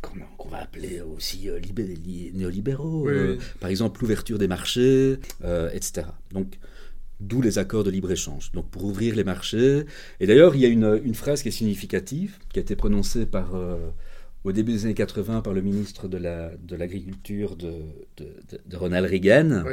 qu'on 0.00 0.48
va 0.48 0.58
appeler 0.58 1.00
aussi 1.00 1.48
néolibéraux, 2.32 3.08
par 3.58 3.68
exemple 3.68 4.00
l'ouverture 4.00 4.38
des 4.38 4.46
marchés, 4.46 5.18
etc. 5.72 6.06
Donc 6.30 6.58
D'où 7.20 7.42
les 7.42 7.58
accords 7.58 7.84
de 7.84 7.90
libre-échange. 7.90 8.52
Donc 8.52 8.70
pour 8.70 8.84
ouvrir 8.84 9.16
les 9.16 9.24
marchés. 9.24 9.84
Et 10.20 10.26
d'ailleurs, 10.26 10.54
il 10.54 10.60
y 10.60 10.66
a 10.66 10.68
une, 10.68 11.14
phrase 11.14 11.42
qui 11.42 11.48
est 11.48 11.52
significative, 11.52 12.38
qui 12.52 12.60
a 12.60 12.62
été 12.62 12.76
prononcée 12.76 13.26
par 13.26 13.56
euh, 13.56 13.76
au 14.44 14.52
début 14.52 14.72
des 14.72 14.84
années 14.84 14.94
80 14.94 15.40
par 15.40 15.52
le 15.52 15.60
ministre 15.60 16.06
de 16.06 16.76
l'Agriculture 16.76 17.56
la, 17.60 17.68
de, 17.68 18.24
de, 18.24 18.60
de, 18.66 18.76
Ronald 18.76 19.06
Reagan, 19.10 19.64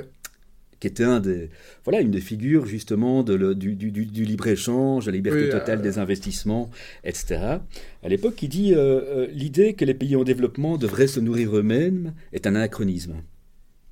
qui 0.79 0.87
était 0.87 1.03
un 1.03 1.19
des, 1.19 1.49
voilà, 1.83 2.01
une 2.01 2.11
des 2.11 2.21
figures 2.21 2.65
justement 2.65 3.23
de 3.23 3.33
le, 3.33 3.55
du, 3.55 3.75
du, 3.75 3.91
du 3.91 4.25
libre-échange, 4.25 5.05
de 5.05 5.11
la 5.11 5.17
liberté 5.17 5.49
totale 5.49 5.79
euh, 5.79 5.83
des 5.83 5.99
investissements, 5.99 6.69
etc. 7.03 7.59
À 8.03 8.09
l'époque, 8.09 8.41
il 8.41 8.49
dit 8.49 8.73
euh, 8.73 9.27
l'idée 9.31 9.73
que 9.73 9.85
les 9.85 9.93
pays 9.93 10.15
en 10.15 10.23
développement 10.23 10.77
devraient 10.77 11.07
se 11.07 11.19
nourrir 11.19 11.55
eux-mêmes 11.55 12.13
est 12.33 12.47
un 12.47 12.55
anachronisme. 12.55 13.15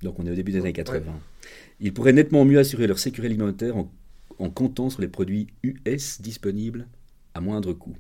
Donc 0.01 0.19
on 0.19 0.25
est 0.25 0.31
au 0.31 0.35
début 0.35 0.51
des 0.51 0.59
années 0.59 0.73
80. 0.73 1.03
Ils 1.79 1.93
pourraient 1.93 2.13
nettement 2.13 2.45
mieux 2.45 2.59
assurer 2.59 2.87
leur 2.87 2.99
sécurité 2.99 3.33
alimentaire 3.33 3.77
en, 3.77 3.91
en 4.39 4.49
comptant 4.49 4.89
sur 4.89 5.01
les 5.01 5.07
produits 5.07 5.47
US 5.63 6.21
disponibles 6.21 6.87
à 7.33 7.41
moindre 7.41 7.73
coût. 7.73 7.97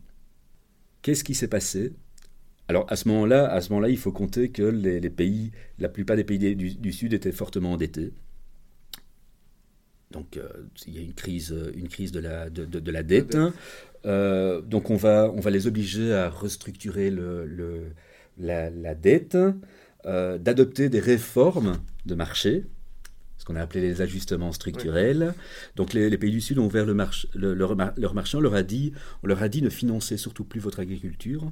Qu'est-ce 1.01 1.23
qui 1.23 1.35
s'est 1.35 1.47
passé? 1.47 1.93
Alors 2.67 2.85
à 2.89 2.95
ce 2.95 3.07
moment-là, 3.09 3.51
à 3.51 3.61
ce 3.61 3.69
moment-là, 3.69 3.89
il 3.89 3.97
faut 3.97 4.11
compter 4.11 4.49
que 4.49 4.63
les, 4.63 5.09
pays, 5.09 5.51
la 5.79 5.89
plupart 5.89 6.15
des 6.15 6.23
pays 6.23 6.55
du, 6.55 6.91
Sud 6.93 7.13
étaient 7.13 7.31
fortement 7.31 7.73
endettés. 7.73 8.13
Donc 10.11 10.37
euh, 10.37 10.47
il 10.87 10.95
y 10.95 10.99
a 10.99 11.01
une 11.01 11.13
crise, 11.13 11.53
une 11.75 11.89
crise 11.89 12.11
de 12.11 12.19
la, 12.19 12.49
de, 12.49 12.91
la 12.91 13.03
dette. 13.03 13.37
Euh, 14.05 14.61
donc 14.61 14.89
on 14.89 14.95
va, 14.95 15.31
on 15.35 15.39
va 15.39 15.49
les 15.49 15.67
obliger 15.67 16.13
à 16.13 16.29
restructurer 16.29 17.09
le, 17.09 17.91
la, 18.37 18.95
dette, 18.95 19.37
euh, 20.05 20.37
d'adopter 20.37 20.89
des 20.89 20.99
réformes 20.99 21.79
de 22.05 22.15
marché, 22.15 22.65
ce 23.43 23.45
qu'on 23.45 23.57
a 23.57 23.61
appelé 23.61 23.81
les 23.81 24.01
ajustements 24.01 24.53
structurels. 24.53 25.33
Donc 25.75 25.91
les, 25.91 26.17
pays 26.17 26.31
du 26.31 26.39
Sud 26.39 26.59
ont 26.59 26.65
ouvert 26.65 26.85
le 26.85 26.93
leur, 26.93 27.75
marché, 27.75 28.37
on 28.37 28.39
leur, 28.39 28.53
a 28.53 28.63
dit, 28.63 28.93
on 29.21 29.27
leur 29.27 29.43
a 29.43 29.49
dit 29.49 29.61
ne 29.61 29.69
financez 29.69 30.15
surtout 30.15 30.45
plus 30.45 30.61
votre 30.61 30.79
agriculture. 30.79 31.51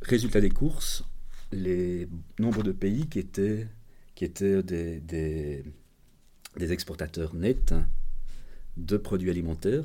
Résultat 0.00 0.40
des 0.40 0.48
courses, 0.48 1.04
les 1.52 2.08
nombres 2.38 2.62
de 2.62 2.72
pays 2.72 3.06
qui 3.06 3.18
étaient, 3.18 3.68
qui 4.14 4.24
étaient 4.24 4.62
des, 4.62 4.98
des, 5.00 6.72
exportateurs 6.72 7.34
nets 7.34 7.74
de 8.78 8.96
produits 8.96 9.28
alimentaires 9.28 9.84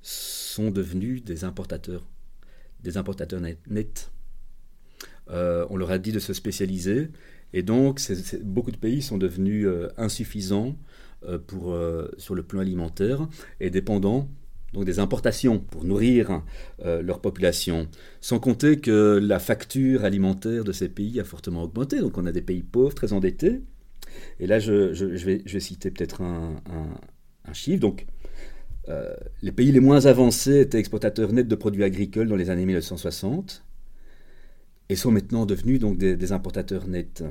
sont 0.00 0.70
devenus 0.70 1.24
des 1.24 1.42
importateurs, 1.42 2.06
des 2.84 2.98
importateurs 2.98 3.40
nets. 3.40 4.12
Euh, 5.28 5.66
on 5.70 5.76
leur 5.76 5.90
a 5.90 5.98
dit 5.98 6.12
de 6.12 6.20
se 6.20 6.34
spécialiser 6.34 7.10
et 7.56 7.62
donc, 7.62 8.00
beaucoup 8.42 8.72
de 8.72 8.76
pays 8.76 9.00
sont 9.00 9.16
devenus 9.16 9.64
euh, 9.64 9.88
insuffisants 9.96 10.76
euh, 11.24 11.38
euh, 11.52 12.08
sur 12.18 12.34
le 12.34 12.42
plan 12.42 12.60
alimentaire 12.60 13.28
et 13.60 13.70
dépendants 13.70 14.28
donc 14.72 14.84
des 14.86 14.98
importations 14.98 15.60
pour 15.60 15.84
nourrir 15.84 16.42
leur 16.82 17.20
population. 17.20 17.86
Sans 18.20 18.40
compter 18.40 18.80
que 18.80 19.20
la 19.22 19.38
facture 19.38 20.04
alimentaire 20.04 20.64
de 20.64 20.72
ces 20.72 20.88
pays 20.88 21.20
a 21.20 21.24
fortement 21.24 21.62
augmenté. 21.62 22.00
Donc, 22.00 22.18
on 22.18 22.26
a 22.26 22.32
des 22.32 22.42
pays 22.42 22.64
pauvres, 22.64 22.92
très 22.92 23.12
endettés. 23.12 23.60
Et 24.40 24.48
là, 24.48 24.58
je, 24.58 25.04
vais, 25.04 25.60
citer 25.60 25.92
peut-être 25.92 26.22
un, 26.22 26.60
chiffre. 27.52 27.78
Donc, 27.78 28.04
les 29.42 29.52
pays 29.52 29.70
les 29.70 29.78
moins 29.78 30.06
avancés 30.06 30.62
étaient 30.62 30.80
exportateurs 30.80 31.32
nets 31.32 31.46
de 31.46 31.54
produits 31.54 31.84
agricoles 31.84 32.26
dans 32.26 32.34
les 32.34 32.50
années 32.50 32.66
1960 32.66 33.63
et 34.88 34.96
sont 34.96 35.10
maintenant 35.10 35.46
devenus 35.46 35.80
donc 35.80 35.98
des, 35.98 36.32
importateurs 36.32 36.86
nets. 36.86 37.24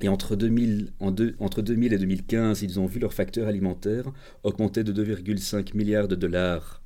Et 0.00 0.08
entre 0.08 0.36
2000, 0.36 0.92
entre 1.00 1.60
2000 1.60 1.92
et 1.92 1.98
2015, 1.98 2.62
ils 2.62 2.78
ont 2.78 2.86
vu 2.86 3.00
leur 3.00 3.12
facteur 3.12 3.48
alimentaire 3.48 4.04
augmenter 4.44 4.84
de 4.84 4.92
2,5 4.92 5.76
milliards 5.76 6.06
de 6.06 6.14
dollars 6.14 6.82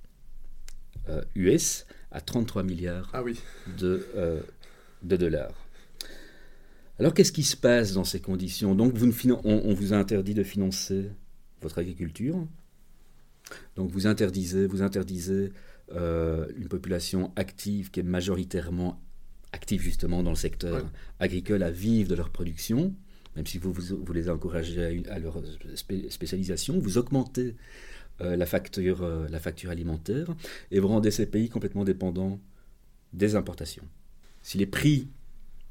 US 1.34 1.86
euh, 1.88 1.92
à 2.12 2.20
33 2.20 2.62
milliards 2.62 3.10
ah 3.12 3.22
oui. 3.22 3.38
de, 3.78 4.06
euh, 4.16 4.40
de 5.02 5.16
dollars. 5.16 5.54
Alors 6.98 7.14
qu'est-ce 7.14 7.32
qui 7.32 7.42
se 7.42 7.56
passe 7.56 7.92
dans 7.92 8.04
ces 8.04 8.20
conditions? 8.20 8.74
Donc 8.74 8.94
vous 8.94 9.10
on, 9.44 9.74
vous 9.74 9.92
a 9.92 9.96
interdit 9.96 10.34
de 10.34 10.42
financer 10.42 11.10
votre 11.60 11.78
agriculture. 11.78 12.46
Donc 13.76 13.90
vous 13.90 14.06
interdisez, 14.06 14.66
vous 14.66 14.82
interdisez 14.82 15.52
euh, 15.92 16.46
une 16.56 16.68
population 16.68 17.32
active 17.36 17.90
qui 17.90 18.00
est 18.00 18.04
majoritairement 18.04 19.00
actifs 19.52 19.82
justement 19.82 20.22
dans 20.22 20.30
le 20.30 20.36
secteur 20.36 20.90
agricole 21.20 21.62
à 21.62 21.70
vivre 21.70 22.08
de 22.08 22.14
leur 22.14 22.30
production, 22.30 22.94
même 23.36 23.46
si 23.46 23.58
vous, 23.58 23.72
vous, 23.72 24.12
les 24.12 24.28
encouragez 24.28 25.02
à, 25.08 25.18
leur 25.18 25.40
spécialisation, 26.08 26.78
vous 26.78 26.98
augmentez 26.98 27.56
euh, 28.20 28.36
la, 28.36 28.46
facture, 28.46 29.02
euh, 29.02 29.26
la 29.28 29.40
facture 29.40 29.70
alimentaire 29.70 30.34
et 30.70 30.80
vous 30.80 30.88
rendez 30.88 31.10
ces 31.10 31.26
pays 31.26 31.48
complètement 31.48 31.84
dépendants 31.84 32.40
des 33.12 33.36
importations. 33.36 33.84
Si 34.42 34.58
les 34.58 34.66
prix 34.66 35.08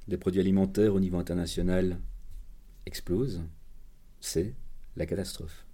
des 0.08 0.18
produits 0.18 0.42
alimentaires 0.42 0.96
au 0.96 1.00
niveau 1.00 1.18
international 1.18 2.00
explosent, 2.86 3.42
c'est 4.20 4.54
la 4.96 5.06
catastrophe. 5.06 5.66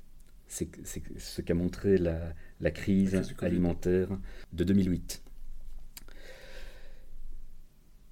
C'est 0.48 0.70
ce 1.18 1.42
qu'a 1.42 1.54
montré 1.54 1.98
la, 1.98 2.34
la 2.62 2.72
crise 2.72 3.22
alimentaire 3.42 4.10
de 4.54 4.64
2008. 4.64 5.22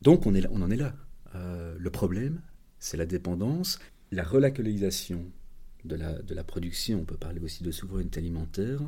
Donc 0.02 0.26
on, 0.26 0.32
en 0.32 0.70
est 0.70 0.76
là. 0.76 0.96
Euh, 1.36 1.76
le 1.78 1.90
problème, 1.90 2.42
c'est 2.80 2.98
la 2.98 3.06
dépendance, 3.06 3.80
la 4.12 4.24
relocalisation 4.24 5.32
de 5.84 5.96
la, 5.96 6.22
de 6.22 6.34
la 6.34 6.44
production, 6.44 7.00
on 7.00 7.06
peut 7.06 7.18
parler 7.18 7.40
aussi 7.40 7.64
de 7.64 7.72
souveraineté 7.72 8.20
alimentaire, 8.20 8.82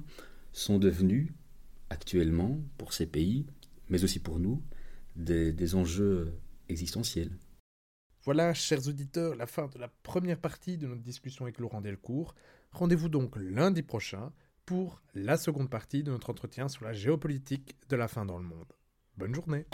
sont 0.52 0.80
devenus 0.80 1.32
actuellement, 1.90 2.60
pour 2.78 2.94
ces 2.94 3.06
pays, 3.06 3.46
mais 3.90 4.04
aussi 4.04 4.20
pour 4.20 4.40
nous, 4.40 4.62
des, 5.16 5.54
des 5.54 5.76
enjeux 5.76 6.34
existentiels. 6.70 7.32
Voilà, 8.24 8.54
chers 8.54 8.88
auditeurs, 8.88 9.36
la 9.36 9.48
fin 9.48 9.68
de 9.68 9.80
la 9.80 9.88
première 9.88 10.38
partie 10.38 10.78
de 10.78 10.86
notre 10.86 11.02
discussion 11.02 11.46
avec 11.46 11.60
Laurent 11.60 11.82
Delcourt. 11.82 12.36
Rendez-vous 12.72 13.08
donc 13.08 13.38
lundi 13.38 13.84
prochain 13.84 14.34
pour 14.66 15.02
la 15.16 15.38
seconde 15.38 15.70
partie 15.70 16.04
de 16.04 16.12
notre 16.12 16.30
entretien 16.30 16.68
sur 16.68 16.84
la 16.84 16.92
géopolitique 16.92 17.76
de 17.88 17.96
la 17.96 18.10
faim 18.10 18.26
dans 18.26 18.38
le 18.38 18.44
monde. 18.44 18.74
Bonne 19.16 19.34
journée 19.34 19.66